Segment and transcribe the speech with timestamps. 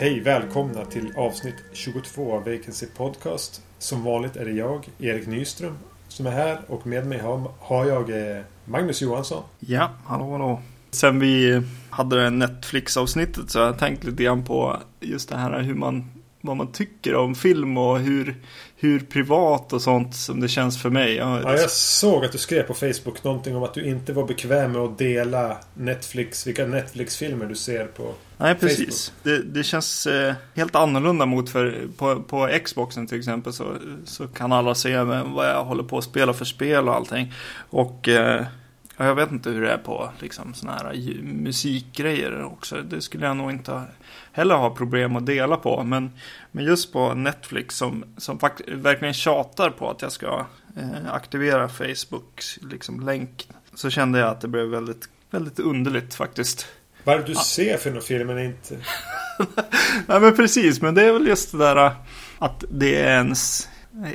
[0.00, 3.62] Hej, välkomna till avsnitt 22 av Vacancy Podcast.
[3.78, 5.78] Som vanligt är det jag, Erik Nyström,
[6.08, 9.42] som är här och med mig har, har jag eh, Magnus Johansson.
[9.60, 10.60] Ja, hallå hallå.
[10.90, 15.60] Sen vi hade det Netflix-avsnittet så har jag tänkt lite grann på just det här
[15.60, 18.36] hur man, vad man tycker om film och hur,
[18.76, 21.14] hur privat och sånt som det känns för mig.
[21.14, 24.72] Ja, jag såg att du skrev på Facebook någonting om att du inte var bekväm
[24.72, 29.12] med att dela Netflix, vilka Netflix-filmer du ser på Nej, precis.
[29.22, 34.28] Det, det, känns eh, helt annorlunda mot för på, på Xboxen till exempel så, så
[34.28, 37.32] kan alla se vad jag håller på att spela för spel och allting.
[37.70, 38.46] Och eh,
[39.06, 42.76] jag vet inte hur det är på liksom sådana här musikgrejer också.
[42.82, 43.82] Det skulle jag nog inte
[44.32, 45.84] heller ha problem att dela på.
[45.84, 46.10] Men,
[46.52, 52.42] men just på Netflix som, som verkligen tjatar på att jag ska eh, aktivera Facebook
[52.70, 53.48] liksom länk.
[53.74, 56.66] Så kände jag att det blev väldigt, väldigt underligt faktiskt.
[57.04, 57.40] Vad är det du ja.
[57.40, 58.78] ser för några filmer inte?
[60.06, 61.94] Nej men precis, men det är väl just det där
[62.38, 63.68] att det är ens,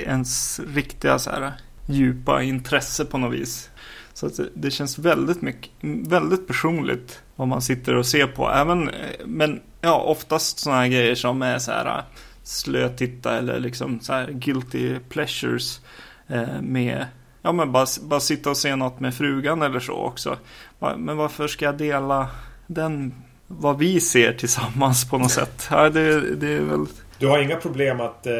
[0.06, 1.52] ens riktiga så här
[1.86, 3.70] djupa intresse på något vis.
[4.14, 8.50] Så att det känns väldigt mycket, väldigt personligt vad man sitter och ser på.
[8.50, 8.90] Även,
[9.24, 12.04] men ja, oftast sådana här grejer som är så här äh,
[12.42, 15.80] slötitta eller liksom så här guilty pleasures
[16.28, 17.06] eh, med
[17.46, 20.36] Ja men bara, bara sitta och se något med frugan eller så också.
[20.78, 22.30] Men varför ska jag dela
[22.66, 23.14] den,
[23.46, 25.68] vad vi ser tillsammans på något sätt.
[25.70, 26.86] Ja, det, det är väl...
[27.18, 28.32] Du har inga problem att eh,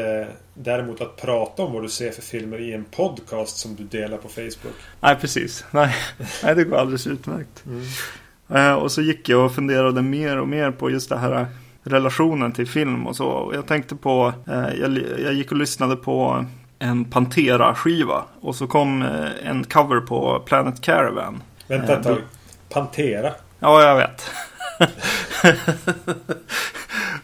[0.55, 4.17] däremot att prata om vad du ser för filmer i en podcast som du delar
[4.17, 4.75] på Facebook?
[4.99, 5.65] Nej, precis.
[5.71, 5.95] Nej,
[6.43, 7.63] Nej det går alldeles utmärkt.
[7.65, 7.83] Mm.
[8.49, 11.47] Eh, och så gick jag och funderade mer och mer på just det här
[11.83, 13.27] relationen till film och så.
[13.27, 16.45] Och jag tänkte på, eh, jag, jag gick och lyssnade på
[16.79, 18.23] en Pantera-skiva.
[18.41, 21.43] Och så kom eh, en cover på Planet Caravan.
[21.67, 22.17] Vänta ett tag.
[22.69, 23.31] Pantera?
[23.59, 24.31] Ja, jag vet.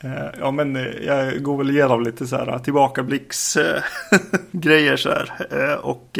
[0.03, 5.31] Eh, ja, men eh, jag går väl igenom lite så här eh, tillbakablicksgrejer så här.
[5.85, 6.19] Och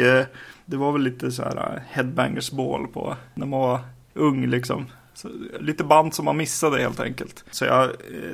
[0.64, 3.80] det var väl lite så här headbangers ball på när man var
[4.14, 4.86] ung liksom.
[5.14, 5.28] Så,
[5.60, 7.44] lite band som man missade helt enkelt.
[7.50, 7.90] Så jag eh,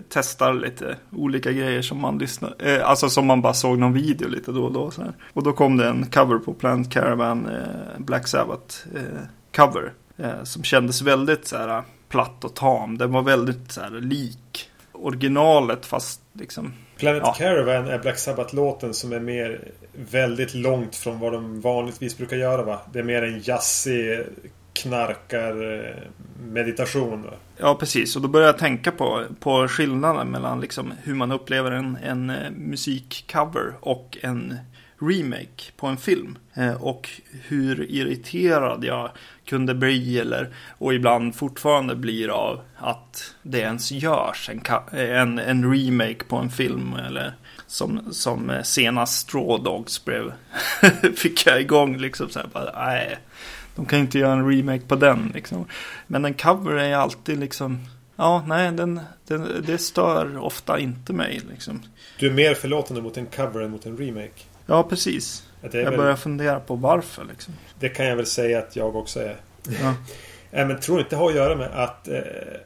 [0.08, 4.28] testar lite olika grejer som man lyssnar, eh, alltså som man bara såg någon video
[4.28, 4.90] lite då och då.
[4.90, 5.12] Så här.
[5.32, 8.76] Och då kom det en cover på Plant Caravan, eh, Black Sabbath
[9.56, 9.92] cover.
[10.42, 12.98] Som kändes väldigt så här, platt och tam.
[12.98, 14.67] Den var väldigt så här, lik
[15.00, 17.34] originalet fast liksom Planet ja.
[17.38, 19.60] Caravan är Black Sabbath-låten som är mer
[19.92, 22.80] väldigt långt från vad de vanligtvis brukar göra va?
[22.92, 24.20] Det är mer en jazzig
[24.72, 25.94] knarkar eh,
[26.42, 27.22] meditation.
[27.22, 27.30] Va?
[27.56, 28.16] Ja, precis.
[28.16, 32.30] Och då började jag tänka på, på skillnaden mellan liksom hur man upplever en, en
[32.30, 34.54] eh, musikcover och en
[35.00, 36.38] remake på en film.
[36.54, 39.10] Eh, och hur irriterad jag
[39.44, 45.38] kunde bli eller och ibland fortfarande blir av att det ens görs en, eh, en,
[45.38, 47.34] en remake på en film eller
[47.66, 50.32] som, som eh, senast Straw Dogs blev
[51.16, 53.18] fick jag igång liksom så här bara, nej
[53.76, 55.66] de kan inte göra en remake på den liksom.
[56.06, 57.78] Men en cover är alltid liksom
[58.20, 61.82] Ja, nej, den, den, det stör ofta inte mig liksom.
[62.18, 64.42] Du är mer förlåtande mot en cover än mot en remake?
[64.68, 65.42] Ja, precis.
[65.60, 65.96] jag väl...
[65.96, 67.24] börjar fundera på varför.
[67.24, 67.54] Liksom.
[67.80, 69.36] Det kan jag väl säga att jag också är.
[69.82, 69.94] Ja.
[70.60, 72.20] äh, men tror inte det har att göra med att eh,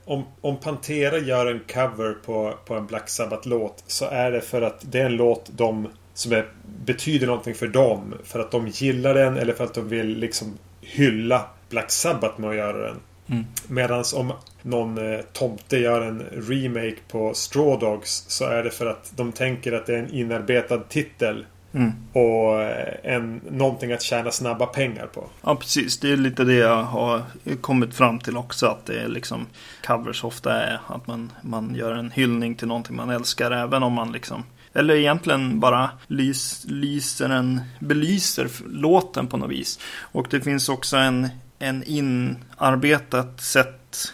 [0.05, 4.63] om, om Pantera gör en cover på, på en Black Sabbath-låt så är det för
[4.63, 6.49] att det är en låt de som är,
[6.85, 8.15] betyder någonting för dem.
[8.25, 12.51] För att de gillar den eller för att de vill liksom hylla Black Sabbath med
[12.51, 12.97] att göra den.
[13.27, 13.45] Mm.
[13.69, 18.87] Medan om någon eh, tomte gör en remake på Straw Dogs så är det för
[18.87, 21.47] att de tänker att det är en inarbetad titel.
[21.75, 21.93] Mm.
[22.13, 25.29] Och eh, en, någonting att tjäna snabba pengar på.
[25.43, 27.23] Ja precis, det är lite det jag har
[27.61, 28.67] kommit fram till också.
[28.67, 29.47] Att det är liksom
[29.87, 33.51] covers ofta är att man, man gör en hyllning till någonting man älskar.
[33.51, 39.79] Även om man liksom eller egentligen bara lys, lyser en, belyser låten på något vis.
[39.99, 41.29] Och det finns också en,
[41.59, 44.13] en inarbetat sätt,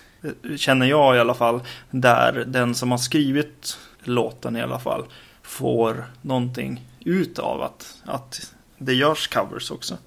[0.57, 5.05] känner jag i alla fall, där den som har skrivit låten i alla fall
[5.43, 9.99] får någonting ut av att, att det görs covers också.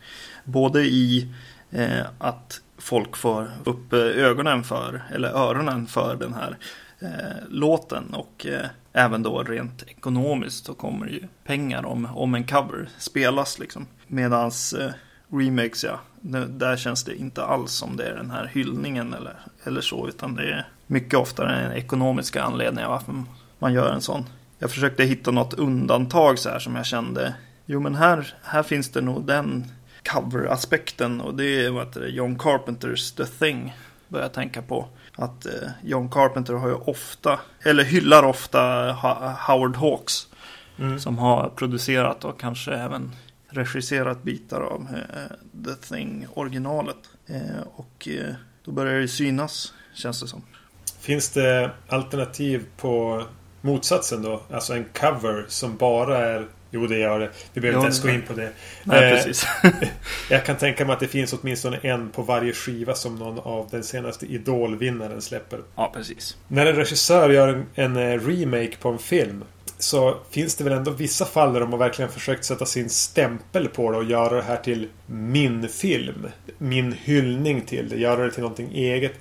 [0.44, 1.28] Både i
[1.72, 6.58] eh, att folk får upp eh, ögonen för, eller öronen för den här
[7.00, 12.36] eh, låten och eh, även då rent ekonomiskt så kommer det ju pengar om, om
[12.36, 13.88] en cover spelas liksom.
[14.08, 14.92] Medans eh,
[15.32, 16.00] remakes ja,
[16.48, 20.36] där känns det inte alls som det är den här hyllningen eller, eller så utan
[20.36, 23.24] det är mycket oftare en ekonomiska anledningar varför,
[23.60, 24.26] man gör en sån.
[24.62, 27.36] Jag försökte hitta något undantag så här som jag kände.
[27.66, 29.66] Jo men här, här finns det nog den
[30.04, 33.76] cover-aspekten och det är vad det, John Carpenters The Thing.
[34.08, 34.88] Börjar jag tänka på.
[35.16, 38.60] Att eh, John Carpenter har ju ofta, eller hyllar ofta
[38.92, 40.28] ha Howard Hawks.
[40.80, 41.00] Mm.
[41.00, 43.16] Som har producerat och kanske även
[43.50, 47.10] regisserat bitar av eh, The Thing originalet.
[47.28, 48.36] Eh, och eh,
[48.66, 50.42] då börjar det synas, känns det som.
[51.00, 53.24] Finns det alternativ på
[53.62, 54.42] motsatsen då?
[54.52, 57.30] Alltså en cover som bara är Jo, det gör det.
[57.54, 58.50] Vi behöver inte ens gå in på det.
[58.84, 59.46] Nej, eh, precis.
[60.30, 63.68] jag kan tänka mig att det finns åtminstone en på varje skiva som någon av
[63.72, 65.60] den senaste Idol-vinnaren släpper.
[65.76, 66.38] Ja, precis.
[66.48, 69.44] När en regissör gör en, en eh, remake på en film
[69.78, 73.68] så finns det väl ändå vissa fall där de har verkligen försökt sätta sin stämpel
[73.68, 76.28] på det och göra det här till min film.
[76.58, 77.96] Min hyllning till det.
[77.96, 79.14] Göra det till någonting eget.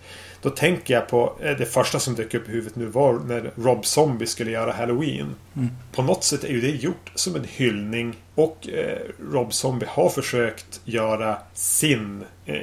[0.42, 3.52] Då tänker jag på eh, det första som dök upp i huvudet nu var när
[3.56, 5.34] Rob Zombie skulle göra Halloween.
[5.56, 5.68] Mm.
[5.92, 8.16] På något sätt är ju det gjort som en hyllning.
[8.34, 8.98] Och eh,
[9.32, 12.56] Rob Zombie har försökt göra sin eh,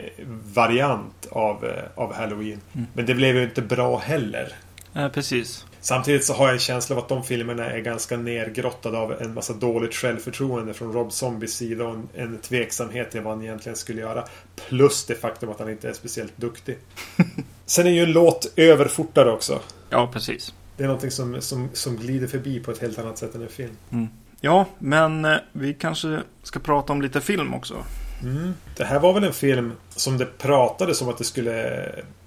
[0.53, 2.61] variant av, eh, av Halloween.
[2.73, 2.87] Mm.
[2.93, 4.53] Men det blev ju inte bra heller.
[4.93, 5.65] Ja, precis.
[5.81, 9.33] Samtidigt så har jag en känsla av att de filmerna är ganska nergrottade av en
[9.33, 13.75] massa dåligt självförtroende från Rob Zombies sida och en, en tveksamhet till vad han egentligen
[13.75, 14.23] skulle göra.
[14.67, 16.77] Plus det faktum att han inte är speciellt duktig.
[17.65, 19.59] Sen är ju en låt överfortare också.
[19.89, 20.53] Ja, precis.
[20.77, 23.49] Det är någonting som, som, som glider förbi på ett helt annat sätt än en
[23.49, 23.77] film.
[23.91, 24.07] Mm.
[24.41, 27.75] Ja, men eh, vi kanske ska prata om lite film också.
[28.23, 28.53] Mm.
[28.77, 31.85] Det här var väl en film som det pratades om att det skulle...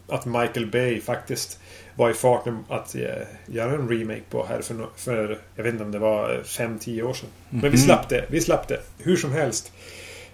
[0.08, 1.58] Att Michael Bay faktiskt
[2.00, 3.02] var i farten att eh,
[3.46, 7.14] göra en remake på här för, för jag vet inte om det var 5-10 år
[7.14, 7.28] sedan.
[7.50, 7.76] Men vi mhm.
[7.76, 8.24] slapp det.
[8.28, 8.80] Vi slapp det.
[8.98, 9.72] Hur som helst.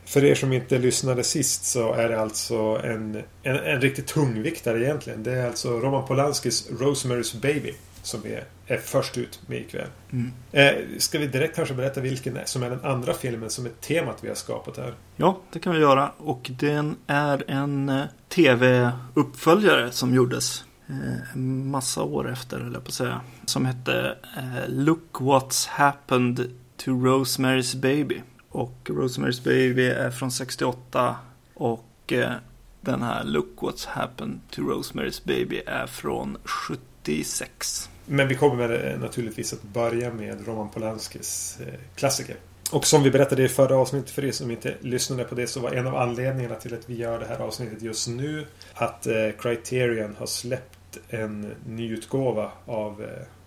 [0.04, 4.84] För er som inte lyssnade sist så är det alltså en, en, en riktigt tungviktare
[4.84, 5.22] egentligen.
[5.22, 7.72] Det är alltså Roman Polanskis Rosemary's Baby
[8.02, 9.88] som vi är först ut med ikväll.
[10.12, 10.32] Mm.
[10.52, 14.18] Eh, ska vi direkt kanske berätta vilken som är den andra filmen som är temat
[14.20, 14.94] vi har skapat här?
[15.16, 16.12] Ja, det kan vi göra.
[16.18, 22.88] Och den är en eh, tv-uppföljare som gjordes eh, Eh, massa år efter, eller på
[22.88, 23.20] att säga.
[23.46, 28.22] Som hette eh, Look What's Happened to Rosemary's Baby.
[28.48, 31.16] Och Rosemary's Baby är från 68
[31.54, 32.32] och eh,
[32.80, 37.90] den här Look What's Happened to Rosemary's Baby är från 76.
[38.06, 41.58] Men vi kommer naturligtvis att börja med Roman Polanskis
[41.94, 42.36] klassiker.
[42.70, 45.60] Och som vi berättade i förra avsnittet för er som inte lyssnade på det så
[45.60, 49.06] var en av anledningarna till att vi gör det här avsnittet just nu att
[49.38, 50.75] Criterion har släppt
[51.08, 53.06] en nyutgåva av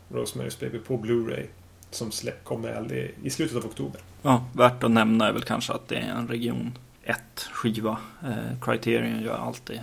[0.10, 1.46] Rosemary's Baby på Blu-ray.
[1.92, 2.94] Som släpp, kommer
[3.24, 4.02] i slutet av oktober.
[4.22, 7.18] Ja, värt att nämna är väl kanske att det är en region 1
[7.52, 7.98] skiva.
[8.24, 9.80] Eh, Criterion gör alltid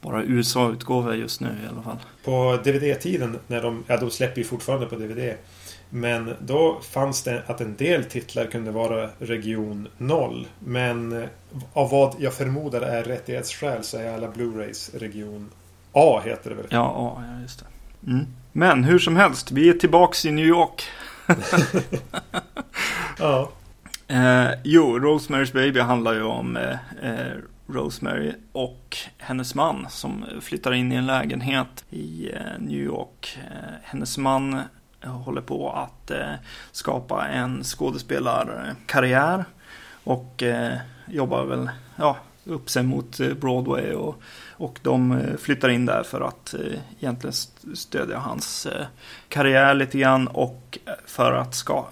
[0.00, 1.98] bara USA-utgåvor just nu i alla fall.
[2.24, 5.34] På DVD-tiden, när de, ja de släpper ju fortfarande på DVD.
[5.90, 10.46] Men då fanns det att en del titlar kunde vara region 0.
[10.58, 11.26] Men
[11.72, 15.50] av vad jag förmodar är rättighetsskäl så är alla Blu-rays region
[15.92, 16.66] A heter det väl?
[16.70, 17.66] Ja, A, ja just det.
[18.10, 18.26] Mm.
[18.52, 20.82] Men hur som helst, vi är tillbaks i New York.
[23.18, 23.50] ja.
[24.10, 30.72] Eh, jo, Rosemary's Baby handlar ju om eh, eh, Rosemary och hennes man som flyttar
[30.72, 33.38] in i en lägenhet i eh, New York.
[33.50, 34.60] Eh, hennes man
[35.02, 36.10] håller på att
[36.72, 39.44] skapa en skådespelarkarriär
[40.04, 40.42] och
[41.06, 46.02] jobbar väl ja, upp sig mot eh, Broadway och, och de eh, flyttar in där
[46.02, 46.60] för att eh,
[47.00, 47.34] egentligen
[47.76, 48.66] stödja hans
[49.28, 51.84] karriär lite grann och för att ska,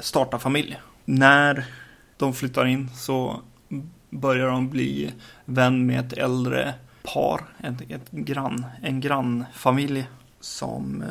[0.00, 1.64] starta familj när
[2.16, 3.40] de flyttar in så
[4.10, 5.12] börjar de bli
[5.44, 10.06] vän med ett äldre par, ett, ett grann, en grannfamilj
[10.40, 11.04] som,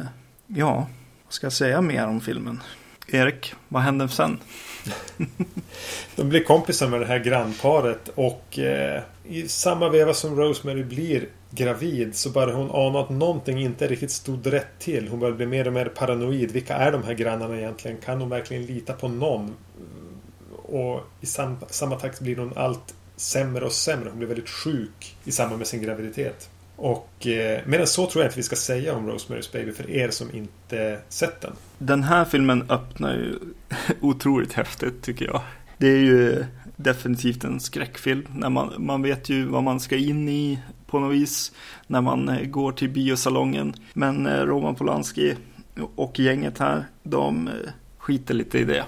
[0.47, 0.87] ja,
[1.23, 2.61] vad ska jag säga mer om filmen?
[3.07, 4.39] Erik, vad händer sen?
[6.15, 11.27] de blir kompisar med det här grannparet och eh, i samma veva som Rosemary blir
[11.51, 15.07] gravid så börjar hon ana att någonting inte riktigt stod rätt till.
[15.07, 16.51] Hon börjar bli mer och mer paranoid.
[16.51, 17.97] Vilka är de här grannarna egentligen?
[17.97, 19.55] Kan hon verkligen lita på någon?
[20.63, 24.09] Och i sam samma takt blir hon allt sämre och sämre.
[24.09, 26.49] Hon blir väldigt sjuk i samband med sin graviditet.
[26.75, 30.09] Och eh, mer så tror jag inte vi ska säga om Rosemary's Baby för er
[30.09, 31.53] som inte sett den.
[31.77, 33.39] Den här filmen öppnar ju
[34.01, 35.41] otroligt häftigt tycker jag.
[35.77, 38.27] Det är ju definitivt en skräckfilm.
[38.35, 41.51] När man, man vet ju vad man ska in i på något vis.
[41.87, 43.73] När man eh, går till biosalongen.
[43.93, 45.35] Men eh, Roman Polanski
[45.95, 47.53] och gänget här, de eh,
[47.97, 48.83] skiter lite i det.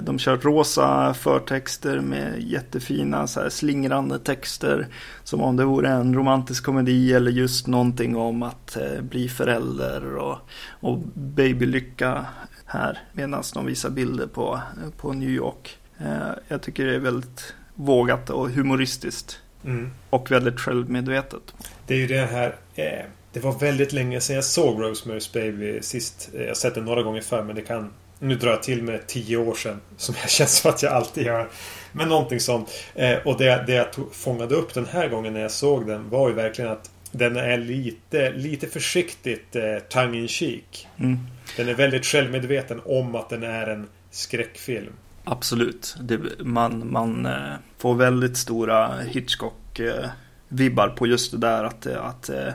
[0.00, 4.86] De kör rosa förtexter med jättefina så här, slingrande texter.
[5.24, 10.38] Som om det vore en romantisk komedi eller just någonting om att bli förälder och,
[10.80, 12.26] och babylycka
[12.66, 12.98] här.
[13.12, 14.60] Medan de visar bilder på,
[14.96, 15.78] på New York.
[15.98, 19.40] Eh, jag tycker det är väldigt vågat och humoristiskt.
[19.64, 19.90] Mm.
[20.10, 21.54] Och väldigt självmedvetet.
[21.86, 23.04] Det är ju det här eh,
[23.34, 26.28] det var väldigt länge sedan jag såg Rosemary's Baby sist.
[26.32, 27.92] Jag har sett den några gånger förr men det kan...
[28.18, 29.80] Nu drar jag till med tio år sedan.
[29.96, 31.48] Som jag känns som att jag alltid gör.
[31.92, 32.70] Men någonting sånt.
[32.94, 36.10] Eh, och det, det jag tog, fångade upp den här gången när jag såg den
[36.10, 40.88] var ju verkligen att den är lite, lite försiktigt eh, tongue in cheek.
[40.96, 41.18] Mm.
[41.56, 44.92] Den är väldigt självmedveten om att den är en skräckfilm.
[45.24, 45.96] Absolut.
[46.00, 52.54] Det, man man eh, får väldigt stora Hitchcock-vibbar på just det där att, att eh,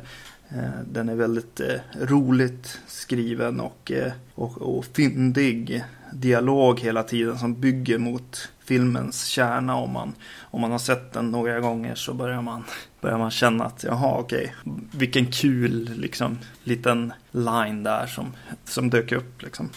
[0.52, 7.38] Eh, den är väldigt eh, roligt skriven och, eh, och, och fyndig dialog hela tiden
[7.38, 9.76] som bygger mot filmens kärna.
[9.76, 12.64] Om man, om man har sett den några gånger så börjar man,
[13.02, 14.56] börjar man känna att jaha okej,
[14.92, 19.70] vilken kul liksom, liten line där som, som dök upp liksom,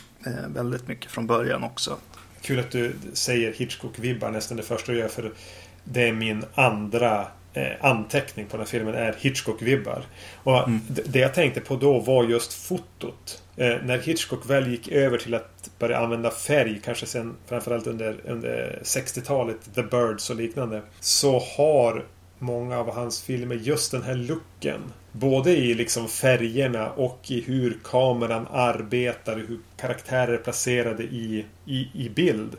[0.47, 1.97] väldigt mycket från början också.
[2.43, 5.33] Kul att du säger Hitchcock-vibbar nästan det första du gör för
[5.85, 10.03] det är min andra eh, anteckning på den här filmen är Hitchcock-vibbar.
[10.43, 10.81] Och mm.
[10.89, 13.43] Det jag tänkte på då var just fotot.
[13.57, 18.17] Eh, när Hitchcock väl gick över till att börja använda färg, kanske sen framförallt under,
[18.25, 20.83] under 60-talet, The Birds och liknande.
[21.01, 22.05] Så har
[22.43, 24.81] många av hans filmer just den här looken.
[25.13, 31.89] Både i liksom färgerna och i hur kameran arbetar, hur karaktärer är placerade i, i,
[31.95, 32.57] i bild.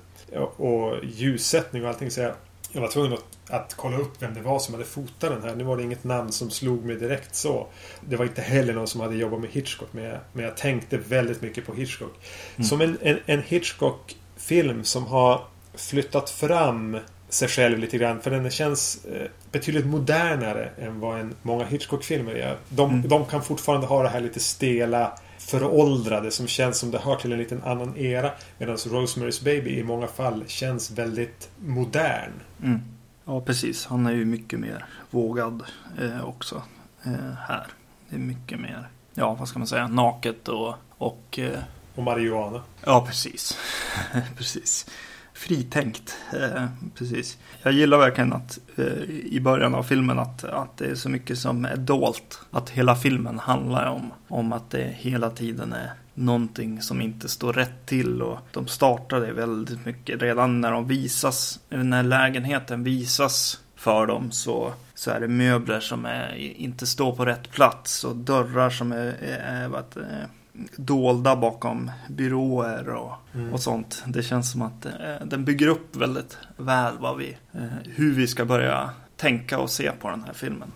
[0.58, 2.12] Och, ljussättning och allting.
[2.12, 2.34] Så jag,
[2.72, 5.56] jag var tvungen att att kolla upp vem det var som hade fotat den här.
[5.56, 7.68] Nu var det inget namn som slog mig direkt så.
[8.02, 9.88] Det var inte heller någon som hade jobbat med Hitchcock.
[9.92, 12.14] Men jag, men jag tänkte väldigt mycket på Hitchcock.
[12.56, 12.66] Mm.
[12.66, 15.42] Som en, en, en Hitchcock-film som har
[15.76, 16.98] flyttat fram
[17.34, 18.22] sig själv lite grann.
[18.22, 22.58] För den känns eh, betydligt modernare än vad en, många Hitchcock-filmer är.
[22.70, 23.10] De, mm.
[23.10, 27.32] de kan fortfarande ha det här lite stela föråldrade som känns som det hör till
[27.32, 28.32] en liten annan era.
[28.58, 32.32] Medan Rosemary's Baby i många fall känns väldigt modern.
[32.64, 32.82] Mm.
[33.26, 33.86] Ja, precis.
[33.86, 35.64] Han är ju mycket mer vågad
[36.02, 36.64] eh, också
[37.04, 37.68] eh, här.
[38.10, 40.76] Det är mycket mer, ja vad ska man säga, naket och...
[40.98, 41.60] Och, eh,
[41.96, 42.62] och marijuana.
[42.86, 43.58] Ja, precis.
[44.38, 44.86] precis.
[45.34, 46.16] Fritänkt.
[46.34, 47.38] Eh, precis.
[47.64, 51.38] Jag gillar verkligen att eh, i början av filmen att, att det är så mycket
[51.38, 52.42] som är dolt.
[52.52, 57.54] Att hela filmen handlar om, om att det hela tiden är någonting som inte står
[57.54, 60.22] rätt till och de startar det väldigt mycket.
[60.22, 66.06] Redan när de visas, när lägenheten visas för dem så, så är det möbler som
[66.06, 70.28] är, inte står på rätt plats och dörrar som är, är, är, är
[70.76, 73.54] dolda bakom byråer och, mm.
[73.54, 74.04] och sånt.
[74.08, 74.92] Det känns som att eh,
[75.26, 79.92] den bygger upp väldigt väl vad vi, eh, hur vi ska börja tänka och se
[79.92, 80.72] på den här filmen.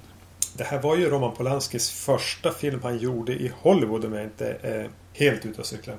[0.57, 4.57] Det här var ju Roman Polanskis första film han gjorde i Hollywood om jag inte
[4.61, 5.97] är helt ute och cyklar.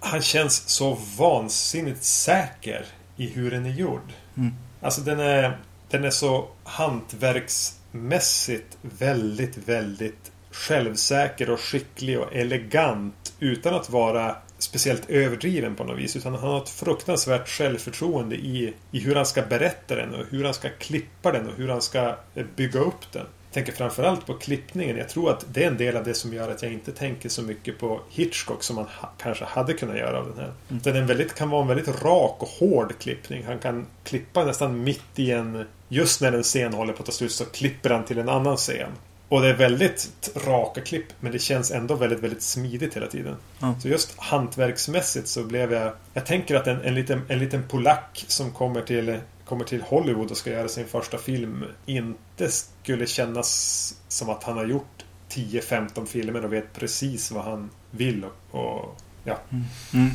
[0.00, 2.86] Han känns så vansinnigt säker
[3.16, 4.12] i hur den är gjord.
[4.36, 4.54] Mm.
[4.80, 13.74] Alltså den är, den är så hantverksmässigt väldigt, väldigt självsäker och skicklig och elegant utan
[13.74, 16.16] att vara speciellt överdriven på något vis.
[16.16, 20.44] Utan han har ett fruktansvärt självförtroende i, i hur han ska berätta den och hur
[20.44, 23.26] han ska klippa den och hur han ska eh, bygga upp den.
[23.46, 24.96] Jag tänker framförallt på klippningen.
[24.96, 27.28] Jag tror att det är en del av det som gör att jag inte tänker
[27.28, 30.52] så mycket på Hitchcock som man ha, kanske hade kunnat göra av den här.
[30.70, 30.82] Mm.
[30.82, 33.44] Den väldigt, kan vara en väldigt rak och hård klippning.
[33.44, 35.64] Han kan klippa nästan mitt i en...
[35.88, 38.56] Just när en scen håller på att ta slut så klipper han till en annan
[38.56, 38.90] scen.
[39.28, 43.36] Och det är väldigt raka klipp men det känns ändå väldigt, väldigt smidigt hela tiden.
[43.62, 43.80] Mm.
[43.80, 45.92] Så just hantverksmässigt så blev jag...
[46.14, 50.30] Jag tänker att en, en, liten, en liten polack som kommer till, kommer till Hollywood
[50.30, 56.06] och ska göra sin första film inte skulle kännas som att han har gjort 10-15
[56.06, 58.24] filmer och vet precis vad han vill.
[58.24, 59.38] Och, och ja.
[59.50, 59.64] Mm.
[59.94, 60.10] Mm.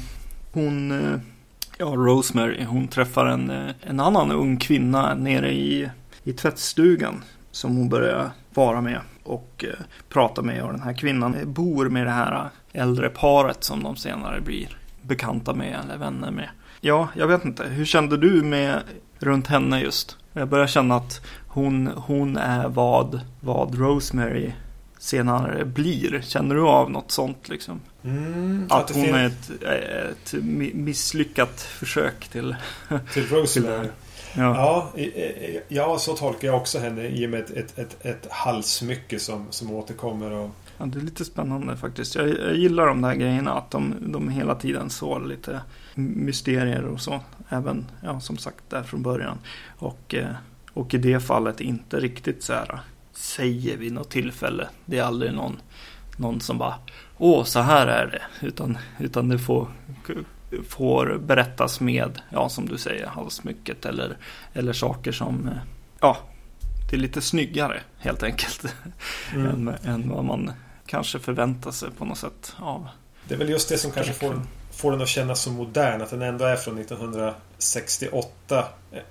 [0.51, 0.91] Hon...
[0.91, 1.19] Eh,
[1.77, 5.89] ja, Rosemary, hon träffar en, eh, en annan ung kvinna nere i,
[6.23, 10.63] i tvättstugan som hon börjar vara med och eh, prata med.
[10.63, 15.53] Och den här kvinnan bor med det här äldre paret som de senare blir bekanta
[15.53, 16.49] med eller vänner med.
[16.81, 17.63] Ja, jag vet inte.
[17.63, 18.79] Hur kände du med
[19.19, 20.17] runt henne just?
[20.33, 24.53] Jag börjar känna att hon, hon är vad, vad Rosemary
[24.99, 26.21] senare blir.
[26.21, 27.81] Känner du av något sånt liksom?
[28.03, 30.33] Mm, att, att hon är ett, ett
[30.73, 32.55] misslyckat försök till...
[33.13, 33.87] Till Rosemary.
[34.37, 34.91] Ja.
[34.95, 35.01] Ja,
[35.67, 39.47] ja, så tolkar jag också henne i och med ett, ett, ett, ett halssmycke som,
[39.49, 40.31] som återkommer.
[40.31, 42.15] Och, Ja, det är lite spännande faktiskt.
[42.15, 43.53] Jag, jag gillar de där grejerna.
[43.53, 45.61] Att de, de hela tiden sår lite
[45.95, 47.19] mysterier och så.
[47.49, 49.37] Även, ja, som sagt, där från början.
[49.77, 50.35] Och, eh,
[50.73, 52.79] och i det fallet inte riktigt så här
[53.13, 54.67] säger vid något tillfälle.
[54.85, 55.61] Det är aldrig någon,
[56.17, 56.75] någon som bara
[57.17, 58.47] Åh, så här är det.
[58.47, 59.67] Utan, utan det får,
[60.69, 64.17] får berättas med, ja som du säger, halsmycket eller,
[64.53, 65.53] eller saker som, eh,
[65.99, 66.17] ja,
[66.89, 68.65] det är lite snyggare helt enkelt.
[69.33, 69.67] Mm.
[69.67, 70.51] än, än vad man
[70.85, 72.87] kanske förväntar sig på något sätt av.
[73.27, 74.41] Det är väl just det som kanske får,
[74.71, 76.01] får den att kännas så modern.
[76.01, 78.65] Att den ändå är från 1968.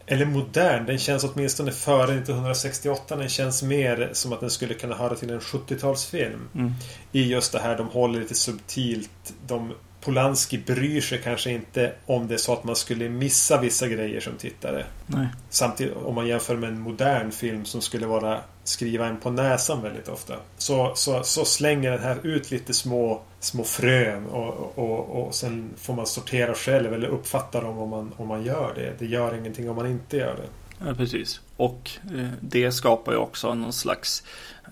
[0.06, 3.16] Eller modern, den känns åtminstone före 1968.
[3.16, 6.40] Den känns mer som att den skulle kunna höra till en 70-talsfilm.
[6.54, 6.72] Mm.
[7.12, 9.34] I just det här, de håller lite subtilt.
[9.46, 13.88] De Polanski bryr sig kanske inte om det är så att man skulle missa vissa
[13.88, 14.84] grejer som tittare.
[15.06, 15.26] Nej.
[15.50, 19.82] Samtidigt om man jämför med en modern film som skulle vara skriva en på näsan
[19.82, 20.34] väldigt ofta.
[20.58, 25.70] Så, så, så slänger den här ut lite små, små frön och, och, och sen
[25.76, 28.94] får man sortera själv eller uppfatta dem om man, om man gör det.
[28.98, 30.48] Det gör ingenting om man inte gör det.
[30.86, 31.40] Ja, precis.
[31.56, 34.22] Och eh, det skapar ju också någon slags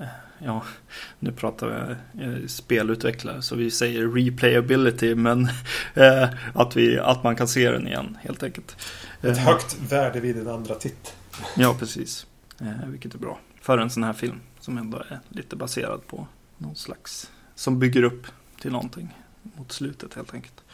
[0.00, 0.06] eh,
[0.38, 0.62] ja,
[1.18, 1.66] nu pratar
[2.14, 5.49] vi eh, spelutvecklare så vi säger replayability men
[5.95, 8.76] eh, att, vi, att man kan se den igen helt enkelt.
[9.21, 11.14] Ett eh, högt värde vid en andra titt.
[11.57, 12.26] Ja, precis.
[12.87, 13.38] vilket är bra.
[13.61, 16.26] För en sån här film som ändå är lite baserad på
[16.59, 18.26] någon slags som bygger upp
[18.61, 20.64] till någonting mot slutet helt enkelt.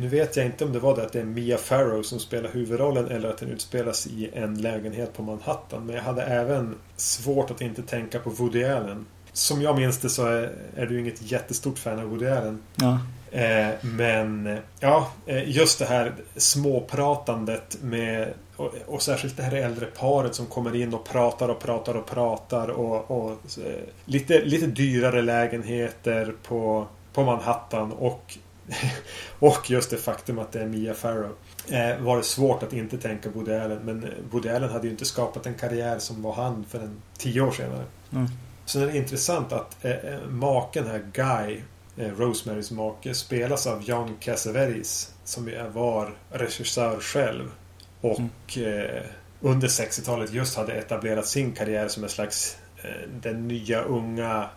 [0.00, 2.50] Nu vet jag inte om det var det att det är Mia Farrow som spelar
[2.50, 5.86] huvudrollen eller att den utspelas i en lägenhet på Manhattan.
[5.86, 9.06] Men jag hade även svårt att inte tänka på Woody Allen.
[9.32, 12.62] Som jag minns det så är, är du inget jättestort fan av Woody Allen.
[12.74, 12.98] Ja.
[13.32, 19.86] Eh, men ja, eh, just det här småpratandet med och, och, särskilt det här äldre
[19.86, 24.66] paret som kommer in och pratar och pratar och pratar och, och eh, lite, lite
[24.66, 28.38] dyrare lägenheter på, på Manhattan och
[29.38, 31.32] och just det faktum att det är Mia Farrow.
[31.68, 33.78] Eh, var det svårt att inte tänka Woody Allen.
[33.84, 37.40] Men Woody Allen hade ju inte skapat en karriär som var han för en tio
[37.40, 37.84] år senare.
[38.12, 38.26] Mm.
[38.64, 41.62] Sen är det intressant att eh, eh, maken här, Guy,
[41.96, 45.14] eh, Rosemarys make, spelas av John Cassavetes.
[45.24, 47.50] Som var regissör själv.
[48.00, 48.96] Och mm.
[48.96, 49.02] eh,
[49.40, 54.48] under 60-talet just hade etablerat sin karriär som en slags eh, den nya unga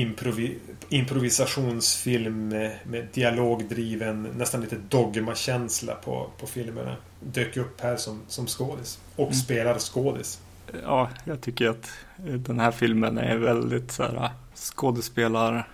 [0.00, 0.58] improvi
[0.88, 6.96] improvisationsfilm med, med dialogdriven, nästan lite dogmakänsla på, på filmerna.
[7.20, 8.98] Dök upp här som, som skådis.
[9.16, 9.34] Och mm.
[9.34, 10.40] spelar skådis.
[10.82, 15.68] Ja, jag tycker att den här filmen är väldigt så här skådespelar...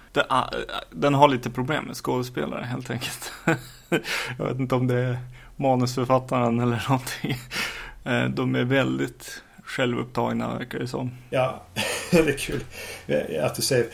[0.90, 3.32] Den har lite problem med skådespelare helt enkelt.
[4.38, 5.18] Jag vet inte om det är
[5.56, 7.36] manusförfattaren eller någonting.
[8.04, 11.10] Eh, de är väldigt självupptagna verkar det som.
[11.30, 11.62] Ja,
[12.10, 12.60] det är kul
[13.42, 13.86] att du säger.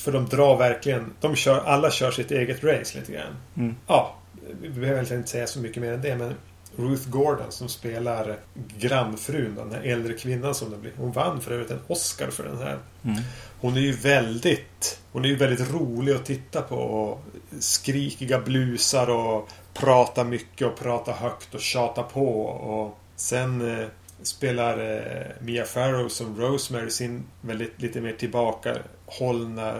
[0.00, 1.12] För de drar verkligen.
[1.20, 3.36] De kör, alla kör sitt eget race lite grann.
[3.56, 3.76] Mm.
[3.86, 4.14] Ja,
[4.60, 6.16] vi behöver inte säga så mycket mer än det.
[6.16, 6.34] Men
[6.76, 8.36] Ruth Gordon som spelar
[8.78, 10.92] grannfrun, den här äldre kvinnan som det blir.
[10.96, 12.78] Hon vann för övrigt en Oscar för den här.
[13.04, 13.16] Mm.
[13.60, 16.76] Hon är ju väldigt Hon är ju väldigt rolig att titta på.
[16.76, 17.24] Och
[17.58, 22.42] skrikiga blusar och prata mycket och prata högt och tjata på.
[22.44, 23.86] Och sen eh,
[24.22, 29.74] spelar eh, Mia Farrow som Rosemary sin väldigt lite mer tillbakahållna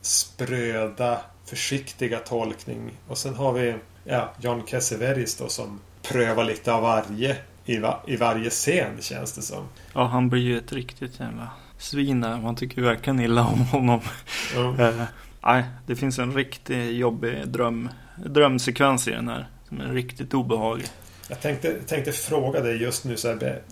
[0.00, 2.92] spröda försiktiga tolkning.
[3.08, 8.00] Och sen har vi ja, John Cassavetes då som prövar lite av varje i, va
[8.06, 9.68] i varje scen känns det som.
[9.92, 12.40] Ja, han blir ju ett riktigt jävla svin där.
[12.40, 14.00] Man tycker verkligen illa om honom.
[14.56, 14.80] Mm.
[15.00, 15.04] eh,
[15.44, 17.88] nej, det finns en riktigt jobbig dröm,
[18.26, 19.48] drömsekvens i den här.
[19.68, 20.88] Som är riktigt obehaglig.
[21.28, 23.62] Jag tänkte, tänkte fråga dig just nu så här,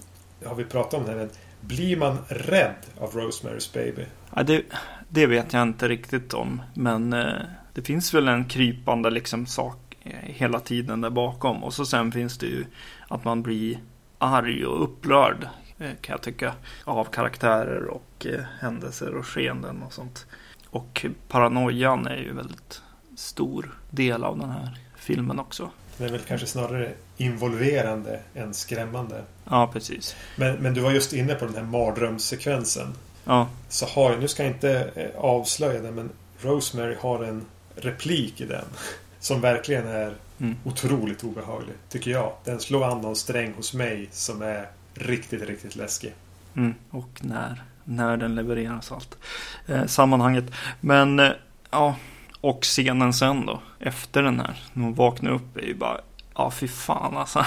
[0.44, 4.06] har vi pratat om det här, men blir man rädd av Rosemary's Baby?
[4.34, 4.62] Ja, det,
[5.08, 6.62] det vet jag inte riktigt om.
[6.74, 7.40] Men eh,
[7.74, 11.64] det finns väl en krypande liksom sak eh, hela tiden där bakom.
[11.64, 12.64] Och så sen finns det ju
[13.08, 13.78] att man blir
[14.18, 16.54] arg och upprörd eh, kan jag tycka.
[16.84, 20.26] Av karaktärer och eh, händelser och skeenden och sånt.
[20.70, 22.82] Och paranoian är ju väldigt
[23.16, 25.70] stor del av den här filmen också.
[26.02, 29.22] Den är väl kanske snarare involverande än skrämmande.
[29.44, 30.16] Ja, precis.
[30.36, 32.94] Men, men du var just inne på den här mardrömssekvensen.
[33.24, 33.48] Ja.
[33.68, 36.10] Så har jag, nu ska jag inte eh, avslöja det, men
[36.40, 37.44] Rosemary har en
[37.76, 38.64] replik i den.
[39.20, 40.56] Som verkligen är mm.
[40.64, 42.32] otroligt obehaglig, tycker jag.
[42.44, 46.14] Den slår an någon sträng hos mig som är riktigt, riktigt läskig.
[46.56, 46.74] Mm.
[46.90, 49.18] Och när, när den levereras allt.
[49.66, 50.44] Eh, sammanhanget.
[50.80, 51.30] Men, eh,
[51.70, 51.94] ja.
[52.42, 56.00] Och scenen sen då, efter den här, när hon vaknar upp, är ju bara,
[56.34, 57.44] ja fy fan alltså.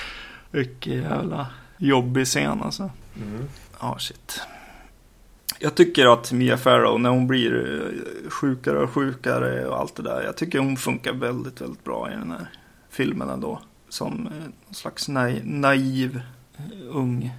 [0.50, 2.90] Vilken jävla jobbig scen alltså.
[3.16, 3.48] Mm.
[3.80, 4.40] Ja, shit.
[5.58, 7.80] Jag tycker att Mia Farrow, när hon blir
[8.24, 10.22] eh, sjukare och sjukare och allt det där.
[10.22, 12.46] Jag tycker hon funkar väldigt, väldigt bra i den här
[12.90, 13.60] filmen ändå.
[13.88, 14.26] Som
[14.68, 16.20] en slags naiv, naiv
[16.90, 17.32] ung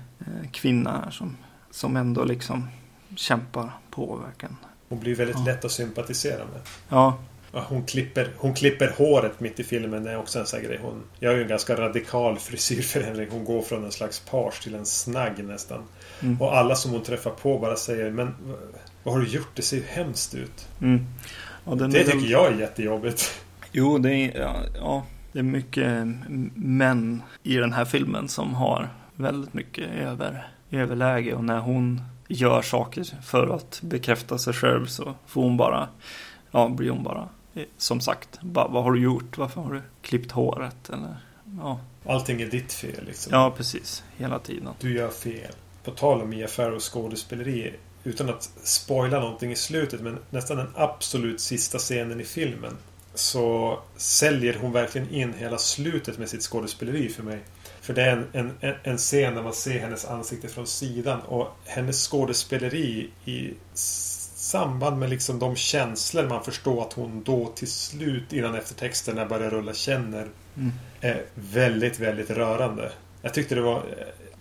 [0.51, 1.37] kvinna som,
[1.71, 2.67] som ändå liksom
[3.15, 4.55] kämpar på verkligen.
[4.89, 5.45] Hon blir väldigt ja.
[5.45, 6.61] lätt att sympatisera med.
[6.89, 7.17] Ja.
[7.51, 10.03] Hon klipper, hon klipper håret mitt i filmen.
[10.03, 10.79] Det är också en sån grej.
[10.81, 13.27] Hon gör ju en ganska radikal frisyrförändring.
[13.31, 15.83] Hon går från en slags page till en snagg nästan.
[16.21, 16.41] Mm.
[16.41, 18.35] Och alla som hon träffar på bara säger Men
[19.03, 19.49] vad har du gjort?
[19.53, 20.67] Det ser ju hemskt ut.
[20.81, 21.05] Mm.
[21.91, 23.41] det tycker jag är jättejobbigt.
[23.77, 26.07] Jo, det är, ja, ja, det är mycket
[26.55, 31.33] män i den här filmen som har väldigt mycket över, överläge.
[31.33, 35.89] Och när hon gör saker för att bekräfta sig själv så får hon bara,
[36.51, 37.29] ja, blir hon bara,
[37.77, 39.37] som sagt, bara, vad har du gjort?
[39.37, 40.89] Varför har du klippt håret?
[40.89, 41.17] Eller,
[41.59, 41.79] ja.
[42.05, 43.33] Allting är ditt fel liksom.
[43.33, 44.03] Ja, precis.
[44.17, 44.69] Hela tiden.
[44.79, 45.51] Du gör fel.
[45.83, 47.73] På tal om Mia Farrows skådespeleri.
[48.03, 52.77] Utan att spoila någonting i slutet, men nästan den absolut sista scenen i filmen.
[53.13, 57.39] Så säljer hon verkligen in hela slutet med sitt skådespeleri för mig.
[57.85, 61.47] För det är en, en, en scen där man ser hennes ansikte från sidan och
[61.65, 68.33] hennes skådespeleri i samband med liksom de känslor man förstår att hon då till slut
[68.33, 70.71] innan eftertexterna börjar rulla känner mm.
[71.01, 72.91] är väldigt, väldigt rörande.
[73.21, 73.83] Jag tyckte det var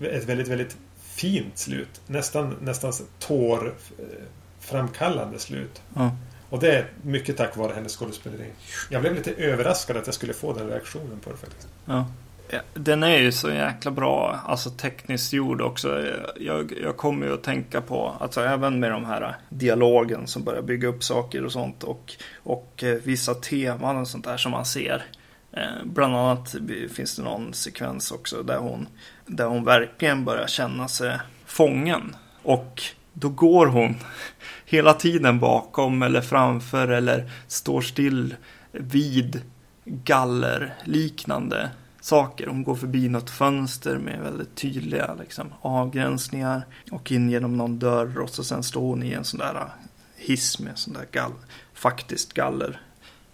[0.00, 2.00] ett väldigt, väldigt fint slut.
[2.06, 5.82] Nästan, nästan tårframkallande slut.
[5.96, 6.10] Mm.
[6.50, 8.50] Och det är mycket tack vare hennes skådespeleri.
[8.90, 11.68] Jag blev lite överraskad att jag skulle få den reaktionen på det faktiskt.
[11.84, 12.06] Ja.
[12.74, 16.06] Den är ju så jäkla bra, alltså tekniskt gjord också.
[16.40, 20.62] Jag, jag kommer ju att tänka på, alltså även med de här dialogen som börjar
[20.62, 24.64] bygga upp saker och sånt och, och eh, vissa teman och sånt där som man
[24.64, 25.04] ser.
[25.52, 26.54] Eh, bland annat
[26.92, 28.88] finns det någon sekvens också där hon,
[29.26, 32.16] där hon verkligen börjar känna sig fången.
[32.42, 33.94] Och då går hon
[34.64, 38.34] hela tiden bakom eller framför eller står still
[38.72, 39.42] vid
[39.84, 41.70] gallerliknande
[42.04, 42.46] saker.
[42.46, 48.18] Hon går förbi något fönster med väldigt tydliga liksom, avgränsningar och in genom någon dörr
[48.18, 49.66] och så sen står hon i en sån där eh,
[50.16, 51.32] hiss med sån där gall,
[51.74, 52.80] faktiskt galler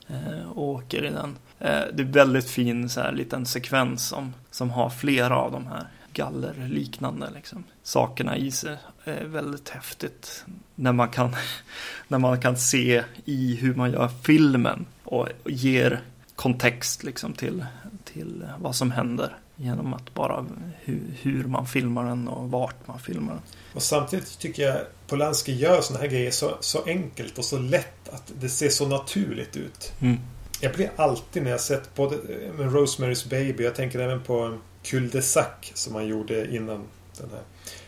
[0.06, 1.36] eh, och åker i den.
[1.58, 5.66] Eh, det är väldigt fin så här, liten sekvens som, som har flera av de
[5.66, 8.76] här gallerliknande liksom, sakerna i sig.
[9.04, 11.36] Eh, väldigt häftigt när man, kan,
[12.08, 16.00] när man kan se i hur man gör filmen och ger
[16.36, 17.64] kontext liksom till,
[18.12, 19.36] till vad som händer.
[19.56, 20.46] Genom att bara
[20.80, 23.42] hur, hur man filmar den och vart man filmar den.
[23.74, 28.08] Och samtidigt tycker jag Polanski gör sådana här grejer så, så enkelt och så lätt
[28.08, 29.92] att det ser så naturligt ut.
[30.00, 30.16] Mm.
[30.60, 32.16] Jag blir alltid när jag sett både
[32.58, 36.84] med Rosemary's Baby, jag tänker även på Cul de Sac som han gjorde innan
[37.18, 37.42] den här.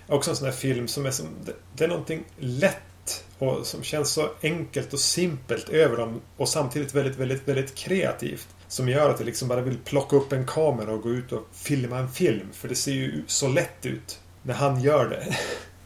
[0.07, 3.83] Också en sån här film som är som, det, det är någonting lätt och som
[3.83, 8.49] känns så enkelt och simpelt över dem och samtidigt väldigt, väldigt, väldigt kreativt.
[8.73, 11.49] Som gör att jag liksom bara vill plocka upp en kamera och gå ut och
[11.53, 12.49] filma en film.
[12.53, 15.37] För det ser ju så lätt ut när han gör det.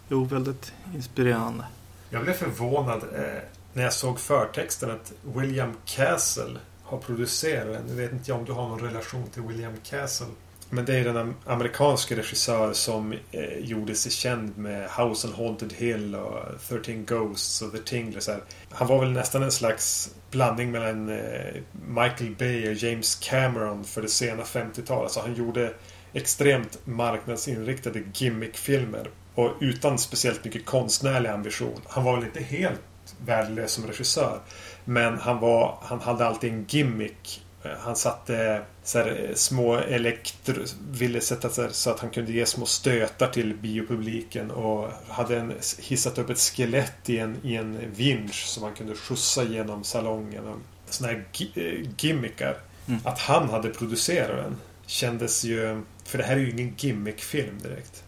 [0.08, 1.64] Jo, väldigt inspirerande.
[2.10, 7.86] Jag blev förvånad eh, när jag såg förtexten att William Castle har producerat den.
[7.86, 10.26] Nu vet inte jag om du har någon relation till William Castle.
[10.70, 15.72] Men det är den amerikanske regissör som eh, gjorde sig känd med House on Haunted
[15.72, 18.40] Hill och 13 Ghosts och The Tingler.
[18.70, 24.02] Han var väl nästan en slags blandning mellan eh, Michael Bay och James Cameron för
[24.02, 25.02] det sena 50-talet.
[25.02, 25.72] Alltså han gjorde
[26.12, 29.10] extremt marknadsinriktade gimmickfilmer.
[29.34, 31.80] Och utan speciellt mycket konstnärlig ambition.
[31.88, 32.80] Han var väl inte helt
[33.24, 34.40] värdelös som regissör.
[34.84, 37.45] Men han, var, han hade alltid en gimmick
[37.80, 40.54] han satte så här, små elektro...
[40.90, 45.38] Ville sätta så, här, så, att han kunde ge små stötar till biopubliken och hade
[45.38, 49.84] en, hissat upp ett skelett i en, i en vinsch som man kunde skjutsa genom
[49.84, 50.44] salongen.
[50.90, 51.24] Sådana här
[51.54, 52.56] eh, gimmickar.
[52.88, 53.00] Mm.
[53.04, 55.82] Att han hade producerat den kändes ju...
[56.04, 58.04] För det här är ju ingen gimmickfilm direkt.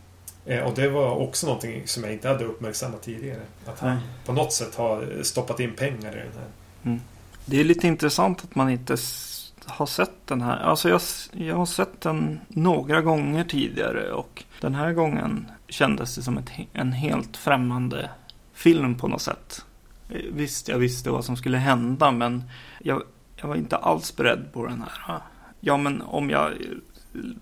[0.46, 3.42] Eh, och det var också någonting som jag inte hade uppmärksammat tidigare.
[3.66, 4.02] Att han mm.
[4.24, 6.48] på något sätt har stoppat in pengar i den här.
[6.84, 7.00] Mm.
[7.44, 8.96] Det är lite intressant att man inte
[9.70, 10.56] har sett den här.
[10.58, 11.00] Alltså jag,
[11.32, 16.50] jag har sett den några gånger tidigare och den här gången kändes det som ett,
[16.72, 18.10] en helt främmande
[18.52, 19.64] film på något sätt.
[20.10, 22.42] Eh, visst, jag visste vad som skulle hända men
[22.80, 23.02] jag,
[23.36, 25.20] jag var inte alls beredd på den här.
[25.60, 26.56] Ja, men om jag eh,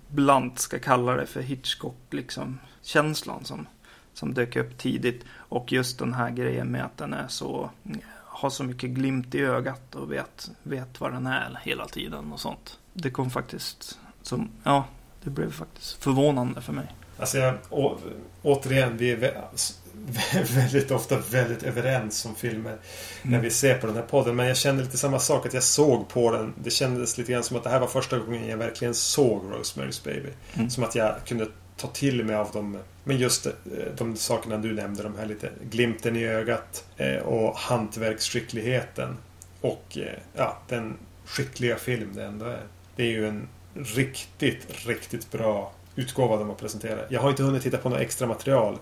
[0.08, 3.66] bland ska kalla det för Hitchcock liksom känslan som,
[4.12, 5.24] som dök upp tidigt.
[5.34, 7.96] Och just den här grejen med att den är så eh,
[8.36, 12.40] har så mycket glimt i ögat och vet, vet vad den är hela tiden och
[12.40, 12.78] sånt.
[12.92, 14.84] Det kom faktiskt som, ja,
[15.22, 16.86] det blev faktiskt förvånande för mig.
[17.18, 17.98] Alltså jag, å,
[18.42, 19.32] återigen, vi är
[20.54, 22.70] väldigt ofta väldigt överens om filmer.
[22.70, 22.80] Mm.
[23.22, 24.36] När vi ser på den här podden.
[24.36, 25.46] Men jag kände lite samma sak.
[25.46, 26.54] Att jag såg på den.
[26.62, 30.04] Det kändes lite grann som att det här var första gången jag verkligen såg Rosemary's
[30.04, 30.28] Baby.
[30.54, 30.70] Mm.
[30.70, 32.78] Som att jag kunde ta till mig av dem.
[33.08, 33.52] Men just eh,
[33.96, 35.02] de sakerna du nämnde.
[35.02, 36.84] De här lite glimten i ögat.
[36.96, 39.16] Eh, och hantverksskickligheten.
[39.60, 42.62] Och eh, ja, den skickliga film det ändå är.
[42.96, 47.06] Det är ju en riktigt, riktigt bra utgåva de har presenterat.
[47.08, 48.78] Jag har inte hunnit titta på något extra material.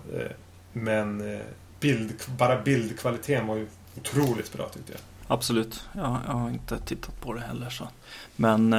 [0.73, 1.39] Men
[1.79, 5.01] bild, bara bildkvaliteten var ju otroligt bra tyckte jag.
[5.27, 5.83] Absolut.
[5.93, 7.69] Jag, jag har inte tittat på det heller.
[7.69, 7.87] Så.
[8.35, 8.75] Men,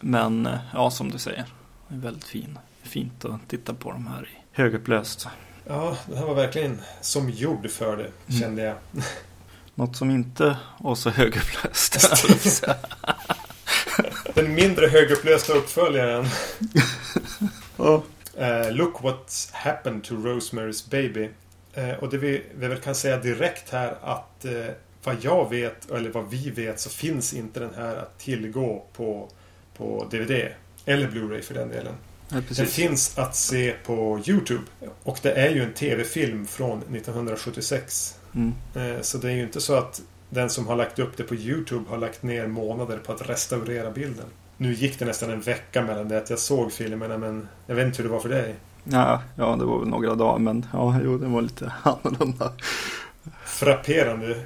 [0.00, 1.44] men ja, som du säger.
[1.88, 2.58] Det är väldigt fin.
[2.82, 5.28] Fint att titta på de här i högupplöst.
[5.66, 8.40] Ja, den här var verkligen som gjord för det, mm.
[8.40, 8.76] kände jag.
[9.74, 11.96] Något som inte var så högupplöst.
[14.34, 16.26] Den mindre högupplösta uppföljaren.
[17.76, 18.02] oh.
[18.38, 21.28] uh, look what's happened to Rosemary's Baby.
[21.78, 24.66] Uh, och det vi, vi väl kan säga direkt här att uh,
[25.04, 29.28] vad jag vet, eller vad vi vet, så finns inte den här att tillgå på,
[29.76, 30.48] på DVD.
[30.84, 31.94] Eller Blu-ray för den delen.
[32.32, 34.62] Ja, den finns att se på Youtube.
[35.02, 38.18] Och det är ju en TV-film från 1976.
[38.34, 38.54] Mm.
[39.02, 41.90] Så det är ju inte så att den som har lagt upp det på Youtube
[41.90, 44.26] har lagt ner månader på att restaurera bilden.
[44.56, 47.86] Nu gick det nästan en vecka mellan det att jag såg filmerna men jag vet
[47.86, 48.54] inte hur det var för dig.
[48.84, 52.52] Ja, ja det var väl några dagar men ja, jo, det var lite annorlunda.
[53.44, 54.44] Frapperande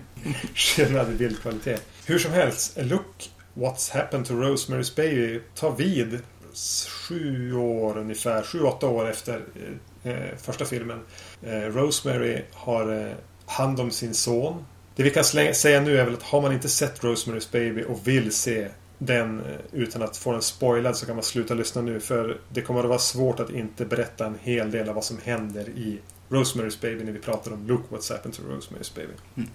[0.54, 1.86] skillnad i bildkvalitet.
[2.06, 6.18] Hur som helst, Look What's Happened to Rosemary's Baby tar vid
[6.88, 9.44] sju år ungefär, sju, åtta år efter
[10.04, 11.00] eh, första filmen.
[11.42, 13.12] Eh, Rosemary har eh,
[13.46, 14.64] hand om sin son
[14.96, 18.08] det vi kan säga nu är väl att har man inte sett Rosemary's Baby och
[18.08, 22.00] vill se den eh, utan att få den spoilad så kan man sluta lyssna nu
[22.00, 25.18] för det kommer att vara svårt att inte berätta en hel del av vad som
[25.24, 29.12] händer i Rosemary's Baby när vi pratar om Look What's Happened to Rosemary's Baby.
[29.36, 29.50] Mm.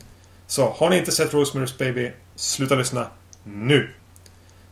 [0.48, 3.08] Så har ni inte sett Rosemary's Baby, sluta lyssna
[3.44, 3.90] nu.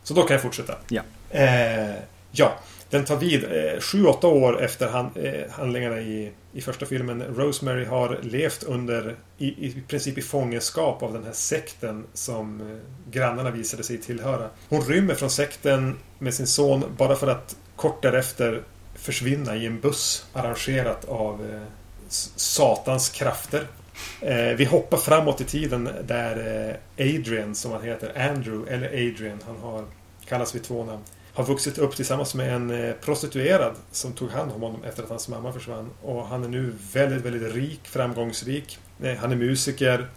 [0.02, 0.74] Så då kan jag fortsätta.
[0.88, 1.02] Ja.
[1.30, 1.94] Eh,
[2.32, 2.58] ja.
[2.90, 7.22] Den tar vid eh, 7-8 år efter eh, handlingarna i, i första filmen.
[7.22, 12.76] Rosemary har levt under i, i princip i fångenskap av den här sekten som eh,
[13.10, 14.48] grannarna visade sig tillhöra.
[14.68, 18.62] Hon rymmer från sekten med sin son bara för att kort därefter
[18.94, 21.62] försvinna i en buss arrangerat av eh,
[22.08, 23.66] Satans krafter.
[24.20, 26.36] Eh, vi hoppar framåt i tiden där
[26.98, 29.84] eh, Adrian, som han heter, Andrew eller Adrian, han har
[30.26, 31.02] kallas vid två namn
[31.38, 35.08] har vuxit upp tillsammans med en eh, prostituerad som tog hand om honom efter att
[35.08, 35.90] hans mamma försvann.
[36.02, 38.78] Och han är nu väldigt, väldigt rik, framgångsrik.
[39.02, 40.08] Eh, han är musiker.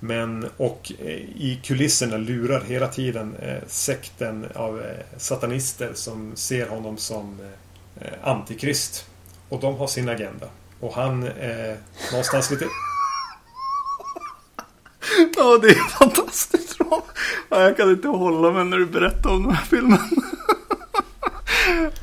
[0.00, 4.82] Men och eh, i kulisserna lurar hela tiden sekten av
[5.16, 7.38] satanister som ser honom som
[8.22, 9.06] antikrist.
[9.48, 10.46] Och de har sin agenda.
[10.80, 11.76] Och han är
[12.12, 12.66] någonstans lite...
[15.36, 17.02] Ja, det är fantastiskt bra.
[17.50, 19.98] Jag kan inte hålla mig när du berättar om den här filmen.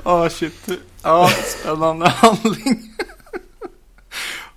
[0.03, 0.69] Åh oh, shit.
[1.03, 2.93] Ja, spännande handling.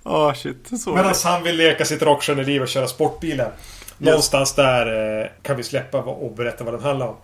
[0.03, 0.71] Åh oh, shit.
[0.87, 3.51] Medan han vill leka sitt rockstjärneliv och köra sportbilar.
[3.97, 4.55] Någonstans yes.
[4.55, 7.15] där eh, kan vi släppa och berätta vad den handlar om.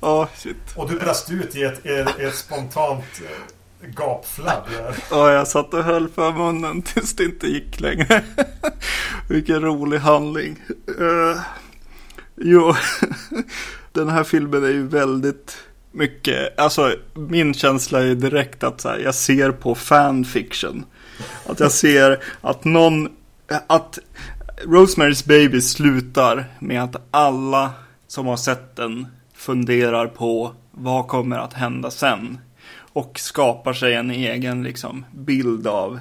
[0.00, 0.56] Ja, oh, shit.
[0.76, 4.64] Och du brast ut i ett, ett, ett spontant eh, gapflabb.
[5.10, 8.24] Ja, jag satt och höll för munnen tills det inte gick längre.
[9.28, 10.62] Vilken rolig handling.
[11.00, 11.40] Uh,
[12.36, 12.74] jo,
[13.92, 15.56] den här filmen är ju väldigt
[15.92, 20.84] mycket, alltså min känsla är direkt att så här, jag ser på fanfiction.
[21.46, 23.08] Att jag ser att någon,
[23.66, 23.98] att
[24.64, 27.70] Rosemary's Baby slutar med att alla
[28.06, 32.38] som har sett den funderar på vad kommer att hända sen.
[32.92, 35.98] Och skapar sig en egen liksom, bild av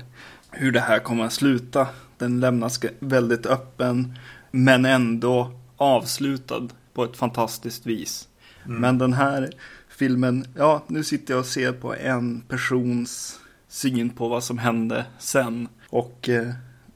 [0.51, 1.87] hur det här kommer att sluta.
[2.17, 4.17] Den lämnas väldigt öppen
[4.51, 8.27] men ändå avslutad på ett fantastiskt vis.
[8.65, 8.81] Mm.
[8.81, 9.49] Men den här
[9.99, 15.05] filmen, ja nu sitter jag och ser på en persons syn på vad som hände
[15.19, 15.67] sen.
[15.89, 16.47] Och eh,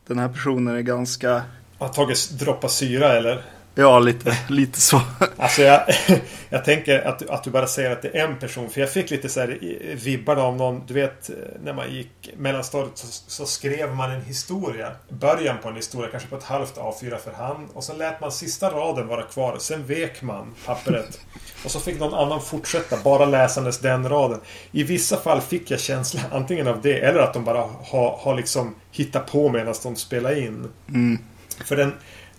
[0.07, 1.43] den här personen är ganska...
[1.77, 3.45] Har tagit droppa syra eller?
[3.75, 5.01] Ja, lite, lite så.
[5.37, 5.81] Alltså jag,
[6.49, 8.69] jag tänker att, att du bara säger att det är en person.
[8.69, 9.57] För jag fick lite så här
[9.95, 10.83] vibbar av någon.
[10.87, 11.29] Du vet
[11.63, 14.91] när man gick mellanstadiet så, så, skrev man en historia.
[15.09, 17.67] Början på en historia, kanske på ett halvt A4 för hand.
[17.73, 19.57] Och så lät man sista raden vara kvar.
[19.59, 21.19] Sen vek man pappret.
[21.65, 24.39] Och så fick någon annan fortsätta, bara läsandes den raden.
[24.71, 28.35] I vissa fall fick jag känslan antingen av det eller att de bara har, har
[28.35, 30.71] liksom hittat på medan de spelar in.
[30.87, 31.19] Mm.
[31.65, 31.93] För den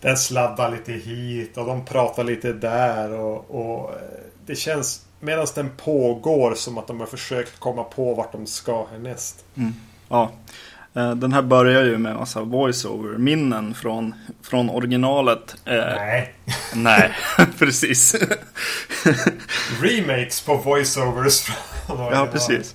[0.05, 3.97] den sladdar lite hit och de pratar lite där och, och eh,
[4.47, 8.87] det känns medan den pågår som att de har försökt komma på vart de ska
[8.87, 9.45] härnäst.
[9.57, 9.75] Mm.
[10.09, 10.31] Ja.
[10.95, 15.57] Eh, den här börjar ju med massa voiceover-minnen från, från originalet.
[15.65, 16.35] Eh, Nej.
[16.75, 17.11] nej,
[17.59, 18.17] precis.
[19.81, 21.57] Remakes på voiceovers från
[21.89, 22.33] ja, originalet.
[22.33, 22.75] precis.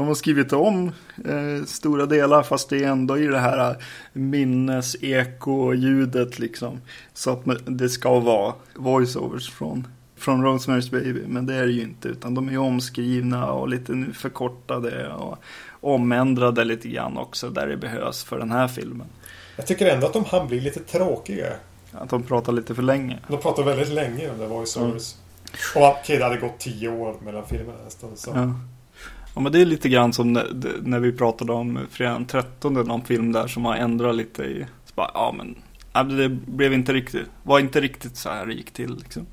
[0.00, 0.92] De har skrivit om
[1.24, 3.76] eh, stora delar fast det är ändå i det här
[4.12, 6.80] minnes-eko-ljudet liksom.
[7.14, 9.86] Så att det ska vara voiceovers från,
[10.16, 11.22] från Rosemary's Baby.
[11.26, 15.38] Men det är det ju inte utan de är omskrivna och lite förkortade och
[15.80, 19.06] omändrade lite grann också där det behövs för den här filmen.
[19.56, 21.52] Jag tycker ändå att de hann bli lite tråkiga.
[21.92, 23.18] Att de pratar lite för länge.
[23.28, 25.14] De pratar väldigt länge om det voiceovers.
[25.14, 25.84] Mm.
[25.84, 28.16] Och okej, det hade gått tio år mellan filmerna nästan.
[28.16, 28.30] Så.
[28.34, 28.54] Ja.
[29.34, 30.46] Ja, men det är lite grann som när,
[30.82, 34.66] när vi pratade om fredagen 13, någon film där som har ändrat lite i...
[34.94, 35.56] Bara, ja, men
[36.18, 39.26] det blev inte riktigt, var inte riktigt så här det gick till liksom.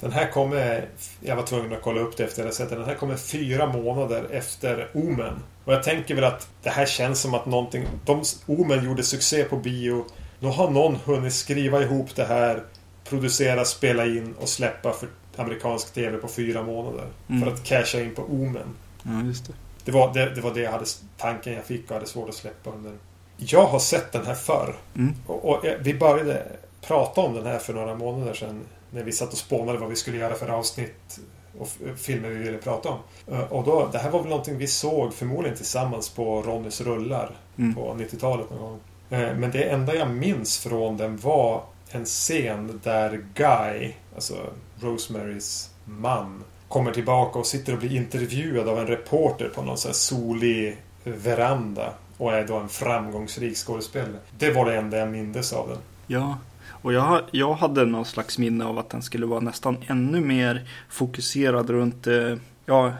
[0.00, 0.88] Den här kommer,
[1.20, 2.78] jag var tvungen att kolla upp det efter att jag sett den.
[2.78, 5.34] Den här kommer fyra månader efter Omen.
[5.64, 7.84] Och jag tänker väl att det här känns som att någonting...
[8.04, 10.04] De, Omen gjorde succé på bio.
[10.38, 12.62] Nu har någon hunnit skriva ihop det här,
[13.08, 17.06] producera, spela in och släppa för amerikansk TV på fyra månader.
[17.28, 17.42] Mm.
[17.42, 18.74] För att casha in på Omen.
[19.06, 19.52] Ja, just det.
[19.84, 20.84] Det var det, det var det jag hade,
[21.16, 22.92] tanken jag fick och hade svårt att släppa under.
[23.36, 24.76] Jag har sett den här förr.
[24.96, 25.14] Mm.
[25.26, 26.46] Och, och, vi började
[26.80, 28.60] prata om den här för några månader sedan.
[28.90, 31.20] När vi satt och spånade vad vi skulle göra för avsnitt
[31.58, 32.98] och filmer vi ville prata om.
[33.26, 37.30] Eh, och då, det här var väl någonting vi såg förmodligen tillsammans på Ronnys rullar
[37.58, 37.74] mm.
[37.74, 38.80] på 90-talet någon gång.
[39.10, 44.34] Eh, men det enda jag minns från den var en scen där Guy, alltså
[44.80, 49.88] Rosemarys man, kommer tillbaka och sitter och blir intervjuad av en reporter på någon sån
[49.88, 54.18] här solig veranda och är då en framgångsrik skådespelare.
[54.38, 55.78] Det var det enda jag mindes av den.
[56.06, 60.20] Ja, och jag, jag hade någon slags minne av att den skulle vara nästan ännu
[60.20, 62.34] mer fokuserad runt eh,
[62.68, 62.92] Ja,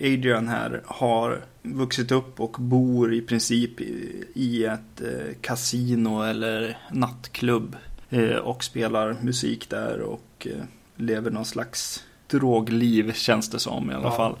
[0.00, 3.80] Adrian här har vuxit upp och bor i princip
[4.34, 7.76] i ett eh, kasino eller nattklubb.
[8.10, 10.46] Eh, och spelar musik där och
[10.96, 14.16] lever någon slags drogliv känns det som i alla ja.
[14.16, 14.36] fall.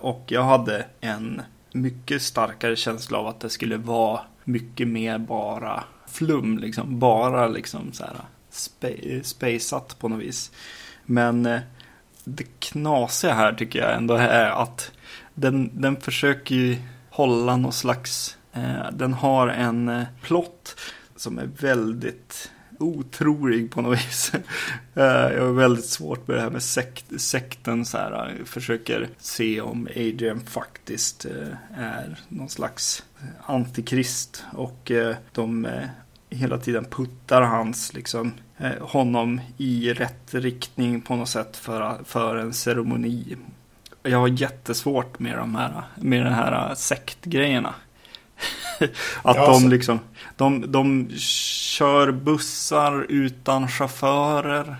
[0.00, 5.84] Och jag hade en mycket starkare känsla av att det skulle vara mycket mer bara
[6.06, 6.98] flum, liksom.
[6.98, 8.16] Bara liksom så här
[8.50, 10.52] spe, spaceat på något vis.
[11.04, 11.60] Men eh,
[12.24, 14.92] det knasiga här tycker jag ändå är att
[15.34, 16.76] den, den försöker ju
[17.10, 20.76] hålla någon slags, eh, den har en eh, plott
[21.16, 24.32] som är väldigt otrolig på något vis.
[24.94, 28.34] Eh, jag har väldigt svårt med det här med sekt, sekten så här.
[28.38, 33.04] Jag försöker se om Adrian faktiskt eh, är någon slags
[33.46, 34.92] antikrist och
[35.32, 35.68] de
[36.30, 38.32] hela tiden puttar hans, liksom,
[38.80, 43.36] honom i rätt riktning på något sätt för, för en ceremoni.
[44.02, 47.74] Jag har jättesvårt med de här, med den här sektgrejerna.
[49.22, 50.00] att ja, de liksom,
[50.36, 54.76] de, de kör bussar utan chaufförer.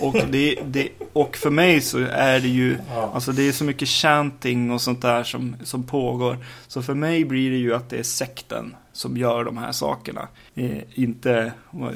[0.00, 3.10] Och, det, det, och för mig så är det ju, ja.
[3.14, 6.38] alltså det är så mycket chanting och sånt där som, som pågår.
[6.66, 10.28] Så för mig blir det ju att det är sekten som gör de här sakerna.
[10.54, 11.52] Eh, inte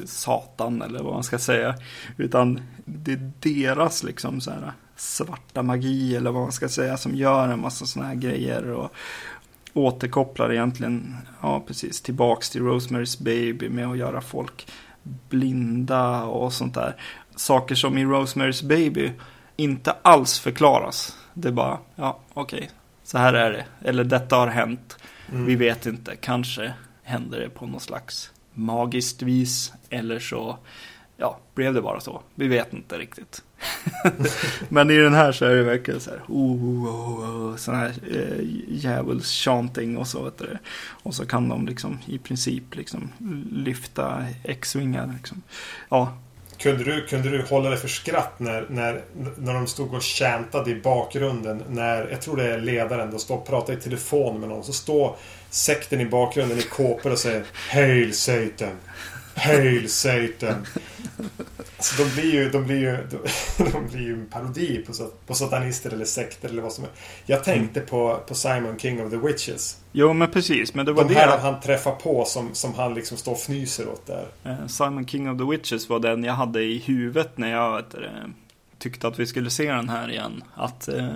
[0.07, 1.75] Satan eller vad man ska säga.
[2.17, 7.15] Utan det är deras liksom så här svarta magi eller vad man ska säga som
[7.15, 8.71] gör en massa sådana här grejer.
[8.71, 8.93] Och,
[9.75, 14.67] återkopplar egentligen, ja precis, tillbaks till Rosemary's Baby med att göra folk
[15.03, 16.97] blinda och sånt där.
[17.37, 19.13] Saker som i Rosemary's Baby
[19.57, 21.17] inte alls förklaras.
[21.35, 22.69] Det är bara, ja okej, okay,
[23.03, 23.89] så här är det.
[23.89, 24.97] Eller detta har hänt.
[25.33, 25.47] Mm.
[25.47, 29.73] Vi vet inte, kanske händer det på något slags magiskt vis.
[29.91, 30.59] Eller så
[31.21, 32.23] ja, blev det bara så?
[32.35, 33.43] Vi vet inte riktigt.
[34.69, 37.75] Men i den här så är det verkligen så här, oh, oh, oh, oh sån
[37.75, 40.59] här eh, djävuls-chanting och så vet du.
[41.03, 43.13] Och så kan de liksom i princip liksom
[43.53, 45.43] lyfta X-vingar liksom.
[45.89, 46.19] Ja.
[46.59, 49.03] Kunde du, kunde du hålla dig för skratt när, när,
[49.39, 51.65] när de stod och chantade i bakgrunden?
[51.69, 54.65] När, jag tror det är ledaren, De står och pratar i telefon med någon.
[54.65, 55.17] Så står
[55.51, 58.77] sekten i bakgrunden i kåpor och säger Hail Satan!
[59.35, 60.67] Hail Satan!
[61.79, 62.97] Så de blir ju, de blir ju,
[63.73, 64.93] de blir ju en parodi på,
[65.27, 66.91] på satanister eller sekter eller vad som är.
[67.27, 69.79] Jag tänkte på, på Simon King of the Witches.
[69.93, 70.75] Jo men precis.
[70.75, 71.21] Men det var de det.
[71.21, 74.27] här han träffar på som, som han liksom står och fnyser åt där.
[74.45, 77.95] Eh, Simon King of the Witches var den jag hade i huvudet när jag vet,
[78.79, 80.45] tyckte att vi skulle se den här igen.
[80.55, 81.09] Att eh,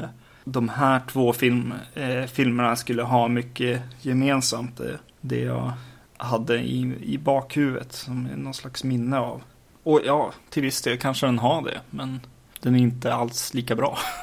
[0.44, 4.80] de här två film, eh, filmerna skulle ha mycket gemensamt.
[4.80, 4.86] Eh,
[5.20, 5.72] det jag
[6.16, 9.42] hade i, i bakhuvudet som någon slags minne av.
[9.82, 11.80] Och ja, till viss del kanske den har det.
[11.90, 12.20] Men
[12.64, 13.98] den är inte alls lika bra.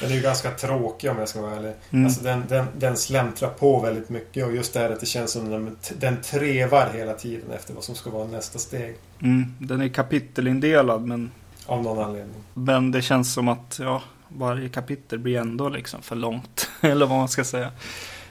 [0.00, 1.72] den är ju ganska tråkig om jag ska vara ärlig.
[1.90, 2.04] Mm.
[2.04, 5.32] Alltså den, den, den släntrar på väldigt mycket och just det här att det känns
[5.32, 8.96] som den, den trevar hela tiden efter vad som ska vara nästa steg.
[9.22, 9.54] Mm.
[9.58, 11.30] Den är kapitelindelad men...
[11.66, 12.42] Av någon anledning.
[12.54, 16.70] Men det känns som att ja, varje kapitel blir ändå liksom för långt.
[16.80, 17.70] Eller vad man ska säga.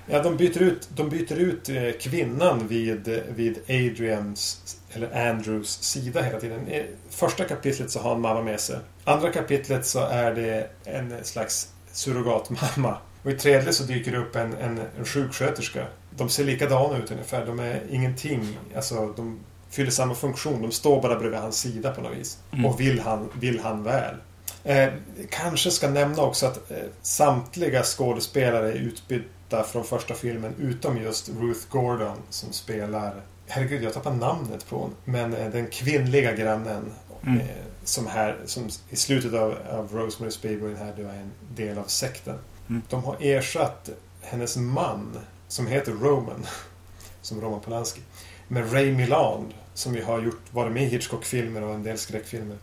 [0.09, 6.21] Ja, de byter ut, de byter ut eh, kvinnan vid, vid Adrians eller Andrews sida
[6.21, 6.67] hela tiden.
[6.67, 8.79] I första kapitlet så har han mamma med sig.
[9.03, 12.97] Andra kapitlet så är det en slags surrogatmamma.
[13.23, 15.85] Och i tredje så dyker det upp en, en, en sjuksköterska.
[16.17, 17.45] De ser likadana ut ungefär.
[17.45, 18.57] De är ingenting.
[18.75, 19.39] Alltså, de
[19.69, 20.61] fyller samma funktion.
[20.61, 22.37] De står bara bredvid hans sida på något vis.
[22.51, 22.65] Mm.
[22.65, 24.15] Och vill han, vill han väl.
[24.63, 24.89] Eh,
[25.29, 31.29] kanske ska nämna också att eh, samtliga skådespelare är utbytta från första filmen utom just
[31.29, 34.95] Ruth Gordon som spelar Herregud, jag tappar namnet på hon.
[35.05, 36.91] Men eh, den kvinnliga grannen.
[37.23, 37.39] Mm.
[37.39, 37.45] Eh,
[37.83, 41.83] som här, som i slutet av, av Rosemary's Baby här då är en del av
[41.83, 42.39] sekten.
[42.69, 42.81] Mm.
[42.89, 43.89] De har ersatt
[44.21, 45.17] hennes man,
[45.47, 46.45] som heter Roman,
[47.21, 48.01] som Roman Polanski,
[48.47, 52.57] med Ray Milland, som ju har gjort, varit med i Hitchcock-filmer och en del skräckfilmer.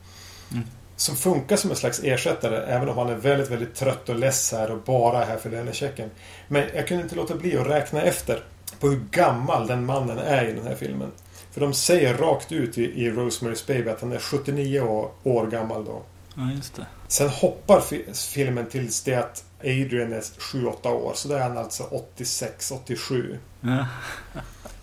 [0.52, 0.64] Mm.
[0.96, 4.52] Som funkar som en slags ersättare, även om han är väldigt, väldigt trött och less
[4.52, 6.10] här och bara är här för lönechecken.
[6.48, 8.44] Men jag kunde inte låta bli att räkna efter
[8.80, 11.10] på hur gammal den mannen är i den här filmen.
[11.50, 15.46] För de säger rakt ut i, i Rosemary's Baby att han är 79 år, år
[15.46, 16.02] gammal då.
[16.36, 16.86] Ja, just det.
[17.08, 21.12] Sen hoppar fi filmen tills det att Adrian är 7-8 år.
[21.14, 23.38] Så då är han alltså 86, 87.
[23.60, 23.86] Ja.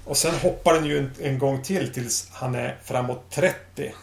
[0.06, 3.94] Och sen hoppar den ju en, en, gång till tills han är framåt 30.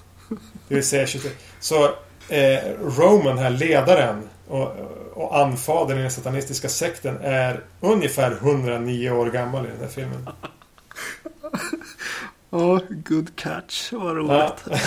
[0.68, 1.30] Det vill säga 23.
[1.60, 1.84] Så
[2.28, 2.58] eh,
[2.98, 4.76] Roman här, ledaren och,
[5.14, 10.28] och anfadern i den satanistiska sekten är ungefär 109 år gammal i den här filmen.
[12.50, 13.92] Ja, oh, good catch.
[13.92, 14.30] Vad roligt.
[14.30, 14.78] Ja.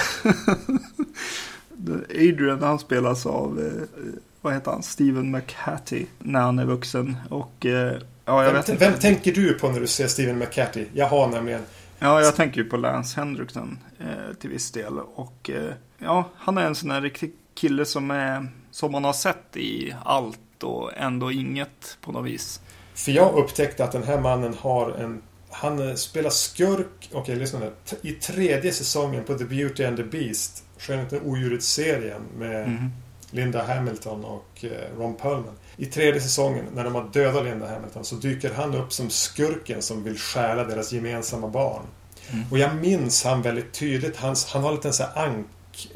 [2.09, 4.01] Adrian han spelas av, eh,
[4.41, 7.17] vad heter han, Steven McHattie när han är vuxen.
[7.29, 10.85] Och eh, ja, jag vem, vet vem tänker du på när du ser Steven McHattie?
[10.93, 11.61] Jag har nämligen
[12.03, 14.99] Ja, jag tänker ju på Lance Hendrickson eh, till viss del.
[14.99, 19.13] Och eh, ja, han är en sån här riktig kille som, är, som man har
[19.13, 22.61] sett i allt och ändå inget på något vis.
[22.93, 25.21] För jag upptäckte att den här mannen har en
[25.51, 27.71] han eh, spelar skurk, okej okay, lyssna nu.
[28.01, 32.91] I tredje säsongen på The Beauty and the Beast, Skönheten och odjuret-serien med mm.
[33.31, 35.53] Linda Hamilton och eh, Ron Perlman.
[35.77, 39.81] I tredje säsongen, när de har dödat Linda Hamilton, så dyker han upp som skurken
[39.81, 41.83] som vill stjäla deras gemensamma barn.
[42.29, 42.45] Mm.
[42.51, 44.17] Och jag minns han väldigt tydligt.
[44.17, 45.45] Hans, han har en här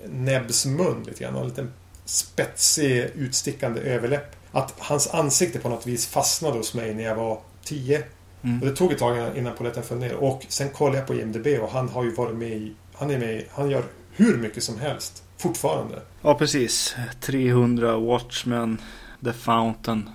[0.04, 1.34] anknäbbsmun lite grann.
[1.34, 1.74] Han har en liten
[2.06, 4.36] spetsig, utstickande överläpp.
[4.52, 8.04] Att hans ansikte på något vis fastnade hos mig när jag var tio.
[8.44, 8.60] Mm.
[8.62, 10.14] Och det tog ett tag innan polletten föll ner.
[10.14, 12.74] Och sen kollade jag på IMDB och han har ju varit med i...
[12.94, 15.24] Han är med i, Han gör hur mycket som helst.
[15.38, 16.02] Fortfarande.
[16.22, 16.96] Ja, precis.
[17.20, 18.82] 300 Watchmen,
[19.24, 20.10] The Fountain.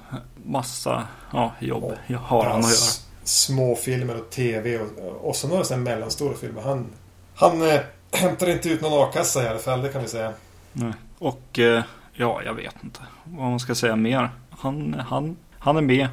[0.45, 2.91] Massa ja, jobb ja, har han att göra.
[3.25, 6.63] Små filmer och TV och, och så några sådana mellanstora filmer.
[6.63, 6.87] Han,
[7.35, 7.81] han äh,
[8.13, 10.33] hämtar inte ut någon a-kassa i alla fall, det kan vi säga.
[10.73, 10.93] Nej.
[11.19, 14.31] Och äh, ja, jag vet inte vad man ska säga mer.
[14.51, 16.09] Han, han, han är med.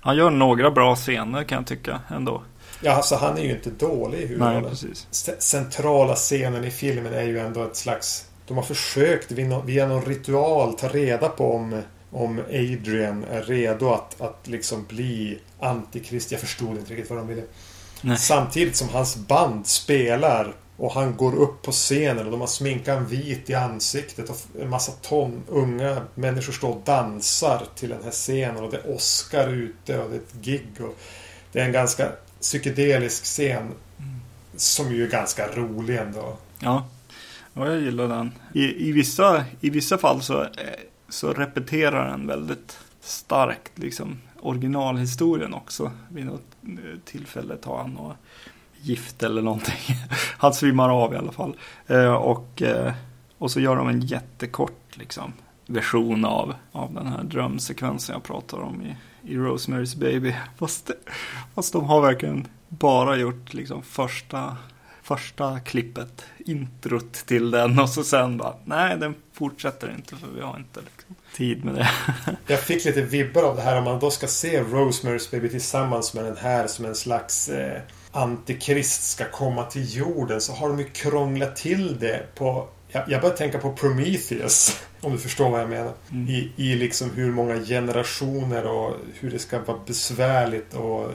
[0.00, 2.42] Han gör några bra scener kan jag tycka ändå.
[2.80, 4.76] Ja, alltså han är ju inte dålig i huvudrollen.
[5.38, 8.29] Centrala scenen i filmen är ju ändå ett slags...
[8.50, 9.32] De har försökt
[9.64, 15.38] via någon ritual ta reda på om, om Adrian är redo att, att liksom bli
[15.60, 16.32] antikrist.
[16.32, 17.42] Jag förstod inte riktigt vad de ville.
[18.00, 18.18] Nej.
[18.18, 22.98] Samtidigt som hans band spelar och han går upp på scenen och de har sminkat
[22.98, 28.02] en vit i ansiktet och en massa ton unga människor står och dansar till den
[28.04, 30.70] här scenen och det är Oscar ute och det är ett gig.
[30.80, 30.96] Och
[31.52, 32.08] det är en ganska
[32.40, 34.20] psykedelisk scen mm.
[34.56, 36.36] som ju är ganska rolig ändå.
[36.58, 36.84] Ja,
[37.60, 38.32] ja jag gillar den.
[38.52, 40.48] I, i, vissa, i vissa fall så, eh,
[41.08, 45.90] så repeterar den väldigt starkt liksom originalhistorien också.
[46.08, 48.14] Vid något eh, tillfälle tar han och
[48.82, 49.96] gift eller någonting.
[50.38, 51.56] Han svimmar av i alla fall.
[51.86, 52.92] Eh, och, eh,
[53.38, 55.32] och så gör de en jättekort liksom,
[55.66, 58.96] version av, av den här drömsekvensen jag pratar om i,
[59.32, 60.34] i Rosemary's Baby.
[60.58, 60.90] Fast,
[61.54, 64.56] fast de har verkligen bara gjort liksom första,
[65.16, 70.40] första klippet, introt till den och så sen bara, nej den fortsätter inte för vi
[70.40, 71.90] har inte liksom, tid med det.
[72.46, 76.14] jag fick lite vibbar av det här om man då ska se Rosemary's Baby tillsammans
[76.14, 77.80] med den här som en slags eh,
[78.10, 83.20] Antikrist ska komma till jorden så har de ju krånglat till det på jag, jag
[83.20, 84.82] börjar tänka på Prometheus.
[85.00, 85.92] Om du förstår vad jag menar.
[86.10, 86.28] Mm.
[86.28, 91.10] I, I liksom hur många generationer och hur det ska vara besvärligt och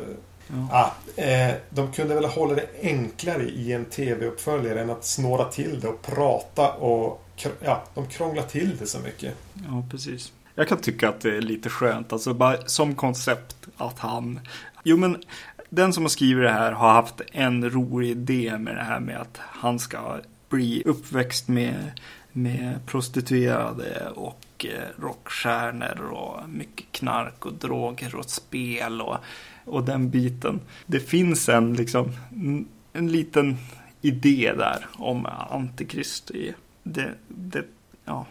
[0.48, 0.68] Ja.
[0.72, 5.80] Ah, eh, de kunde väl hålla det enklare i en tv-uppföljare än att snåra till
[5.80, 7.26] det och prata och
[7.60, 9.34] ja, de krånglar till det så mycket.
[9.54, 10.32] Ja, precis.
[10.56, 14.40] Jag kan tycka att det är lite skönt, alltså bara som koncept att han...
[14.84, 15.24] Jo, men
[15.70, 19.22] den som har skrivit det här har haft en rolig idé med det här med
[19.22, 20.20] att han ska
[20.50, 29.02] bli uppväxt med, med prostituerade och eh, rockstjärnor och mycket knark och droger och spel
[29.02, 29.18] och,
[29.66, 30.60] och den biten.
[30.86, 32.12] Det finns en liksom
[32.94, 33.58] en liten
[34.02, 36.32] idé där om antikrist.
[36.84, 37.66] Det, det,
[38.06, 38.26] ja,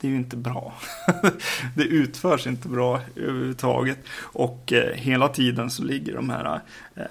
[0.00, 0.74] det är ju inte bra.
[1.76, 3.98] det utförs inte bra överhuvudtaget.
[4.20, 6.60] Och eh, hela tiden så ligger de här,
[6.94, 7.04] eh,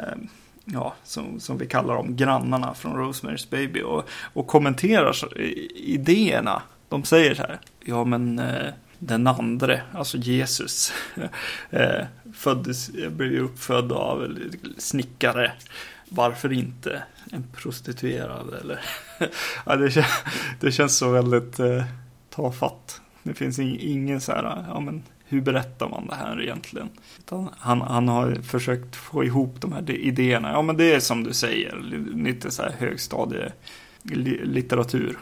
[0.65, 5.39] ja, som, som vi kallar dem, grannarna från Rosemary's Baby och, och kommenterar
[5.75, 6.61] idéerna.
[6.89, 10.93] De säger så här, ja men eh, den andre, alltså Jesus,
[11.69, 14.27] eh, föddes, blev uppfödd av
[14.77, 15.51] snickare.
[16.09, 18.79] Varför inte en prostituerad eller?
[19.65, 20.07] ja, det, känns,
[20.59, 21.83] det känns så väldigt eh,
[22.29, 23.01] tafatt.
[23.23, 26.89] Det finns ingen så här, ja men hur berättar man det här egentligen?
[27.17, 30.51] Utan han, han har försökt få ihop de här idéerna.
[30.51, 31.75] Ja men det är som du säger,
[32.15, 35.17] lite så här högstadielitteratur.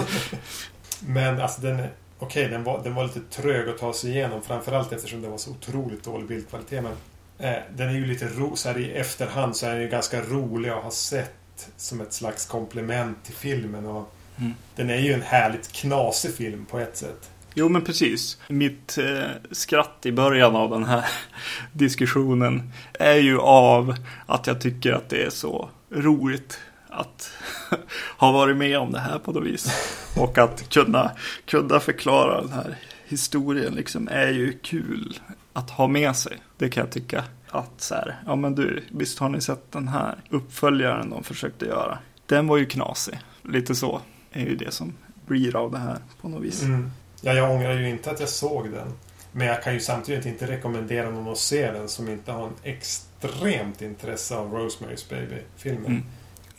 [1.06, 1.86] men alltså den,
[2.20, 4.42] okej okay, den, var, den var lite trög att ta sig igenom.
[4.42, 6.82] Framförallt eftersom det var så otroligt dålig bildkvalitet.
[6.82, 6.92] Men
[7.38, 10.22] eh, den är ju lite ro, så här i efterhand så är den ju ganska
[10.22, 13.86] rolig att ha sett som ett slags komplement till filmen.
[13.86, 14.54] Och Mm.
[14.76, 17.30] Den är ju en härligt knasig film på ett sätt.
[17.54, 18.38] Jo men precis.
[18.48, 21.04] Mitt eh, skratt i början av den här
[21.72, 23.94] diskussionen är ju av
[24.26, 26.58] att jag tycker att det är så roligt
[26.92, 27.32] att
[28.18, 29.68] ha varit med om det här på något vis.
[30.16, 31.10] Och att kunna,
[31.44, 35.20] kunna förklara den här historien liksom är ju kul
[35.52, 36.38] att ha med sig.
[36.58, 37.24] Det kan jag tycka.
[37.48, 41.66] Att så här, ja men du, visst har ni sett den här uppföljaren de försökte
[41.66, 41.98] göra?
[42.26, 44.00] Den var ju knasig, lite så
[44.32, 44.92] är ju det som
[45.26, 46.62] blir av det här på något vis.
[46.62, 46.90] Mm.
[47.20, 48.92] Ja, jag ångrar ju inte att jag såg den.
[49.32, 52.52] Men jag kan ju samtidigt inte rekommendera någon att se den som inte har en
[52.62, 55.86] extremt intresse av Rosemary's Baby-filmen.
[55.86, 56.02] Mm.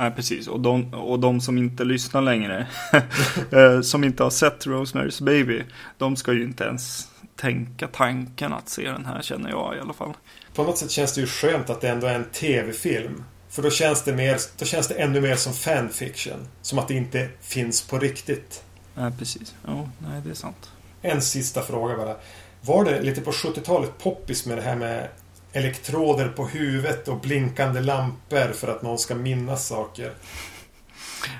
[0.01, 0.47] Nej, precis.
[0.47, 2.67] Och de, och de som inte lyssnar längre,
[3.51, 5.63] eh, som inte har sett Rosemary's Baby,
[5.97, 9.93] de ska ju inte ens tänka tanken att se den här, känner jag i alla
[9.93, 10.13] fall.
[10.53, 13.23] På något sätt känns det ju skönt att det ändå är en tv-film.
[13.49, 16.47] För då känns det, mer, då känns det ännu mer som fanfiction.
[16.61, 18.63] Som att det inte finns på riktigt.
[18.95, 19.55] Nej, precis.
[19.65, 20.71] Ja, nej, det är sant.
[21.01, 22.15] En sista fråga bara.
[22.61, 25.07] Var det lite på 70-talet poppis med det här med
[25.53, 30.11] elektroder på huvudet och blinkande lampor för att någon ska minnas saker?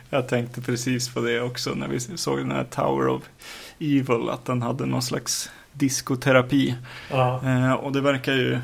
[0.09, 3.23] Jag tänkte precis på det också när vi såg den här Tower of
[3.79, 4.29] Evil.
[4.29, 6.75] Att den hade någon slags diskoterapi.
[7.09, 7.41] Ja.
[7.45, 8.59] Eh, och det verkar ju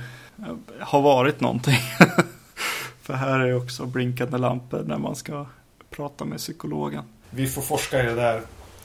[0.82, 1.80] ha varit någonting.
[3.02, 5.45] För här är också blinkande lampor när man ska
[5.89, 7.04] prata med psykologen.
[7.30, 8.41] Vi får forska i det där.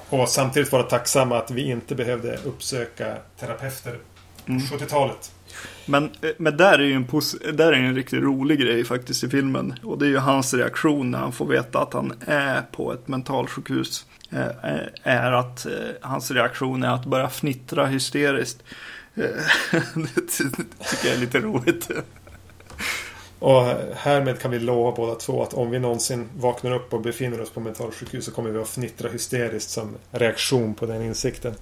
[0.09, 3.99] Och samtidigt vara tacksamma att vi inte behövde uppsöka terapeuter
[4.47, 4.63] på mm.
[4.63, 5.33] 70-talet.
[5.87, 7.07] Men, eh, men där är ju en,
[7.57, 9.75] där är en riktigt rolig grej faktiskt i filmen.
[9.83, 13.09] Och det är ju hans reaktion när han får veta att han är på ett
[13.09, 14.07] mentalsjukhus.
[14.31, 15.67] Eh, eh, är att
[16.01, 18.63] hans reaktion är att börja fnittra hysteriskt.
[19.15, 19.27] det
[20.91, 21.89] tycker jag är lite roligt.
[23.43, 23.63] Och
[23.95, 27.51] härmed kan vi lova båda två att om vi någonsin vaknar upp och befinner oss
[27.51, 31.55] på mentalsjukhus så kommer vi att fnittra hysteriskt som reaktion på den insikten.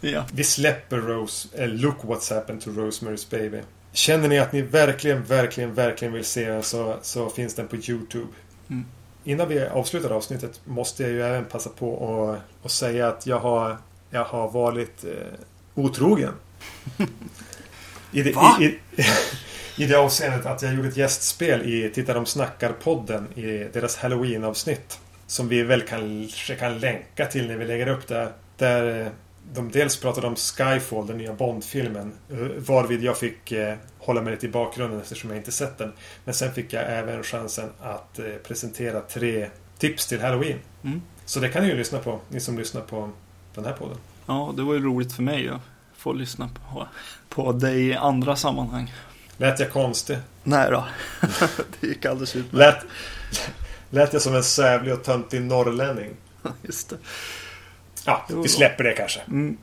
[0.00, 0.24] Ja.
[0.32, 3.60] Vi släpper Rose, eh, Look What's Happened to Rosemary's Baby.
[3.92, 7.76] Känner ni att ni verkligen, verkligen, verkligen vill se den så, så finns den på
[7.76, 8.32] YouTube.
[8.68, 8.84] Mm.
[9.24, 13.38] Innan vi avslutar avsnittet måste jag ju även passa på att, att säga att jag
[13.38, 13.76] har,
[14.10, 15.10] jag har varit eh,
[15.74, 16.32] otrogen.
[18.12, 18.58] I det, Va?
[18.60, 18.78] I, i,
[19.84, 24.98] i det avseendet att jag gjorde ett gästspel i Titta de snackar-podden i deras Halloween-avsnitt.
[25.26, 28.32] Som vi väl kanske kan länka till när vi lägger upp det.
[28.56, 29.12] Där eh,
[29.52, 32.12] de dels pratade om Skyfall, den nya Bond-filmen.
[32.30, 35.92] Eh, varvid jag fick eh, hålla mig lite i bakgrunden eftersom jag inte sett den.
[36.24, 40.58] Men sen fick jag även chansen att presentera tre tips till Halloween.
[40.84, 41.02] Mm.
[41.24, 43.10] Så det kan ni ju lyssna på, ni som lyssnar på
[43.54, 43.96] den här podden.
[44.26, 45.60] Ja, det var ju roligt för mig att
[45.96, 46.88] få lyssna på,
[47.28, 48.94] på dig i andra sammanhang.
[49.36, 50.18] Lät jag konstig?
[50.42, 50.84] Nej då.
[51.80, 52.84] det gick alldeles utmärkt.
[52.84, 52.86] Lät,
[53.90, 56.10] lät jag som en sävlig och töntig norrlänning?
[56.62, 56.96] Just det.
[58.06, 59.20] Ja, vi släpper det kanske.
[59.20, 59.58] Mm.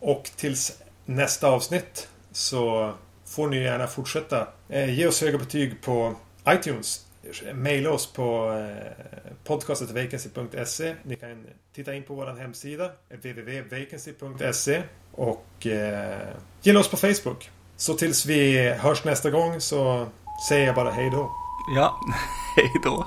[0.00, 2.92] Och tills nästa avsnitt så
[3.26, 4.48] får ni gärna fortsätta.
[4.68, 6.14] Eh, ge oss höga betyg på
[6.48, 7.06] iTunes.
[7.54, 10.94] Maila oss på eh, podcastetvacancy.se.
[11.02, 16.28] Ni kan titta in på vår hemsida www.vacancy.se och eh,
[16.62, 17.50] gilla oss på Facebook.
[17.76, 20.06] Så tills vi hörs nästa gång så
[20.48, 21.30] säger jag bara hej då.
[21.76, 22.00] Ja,
[22.56, 23.06] hej då.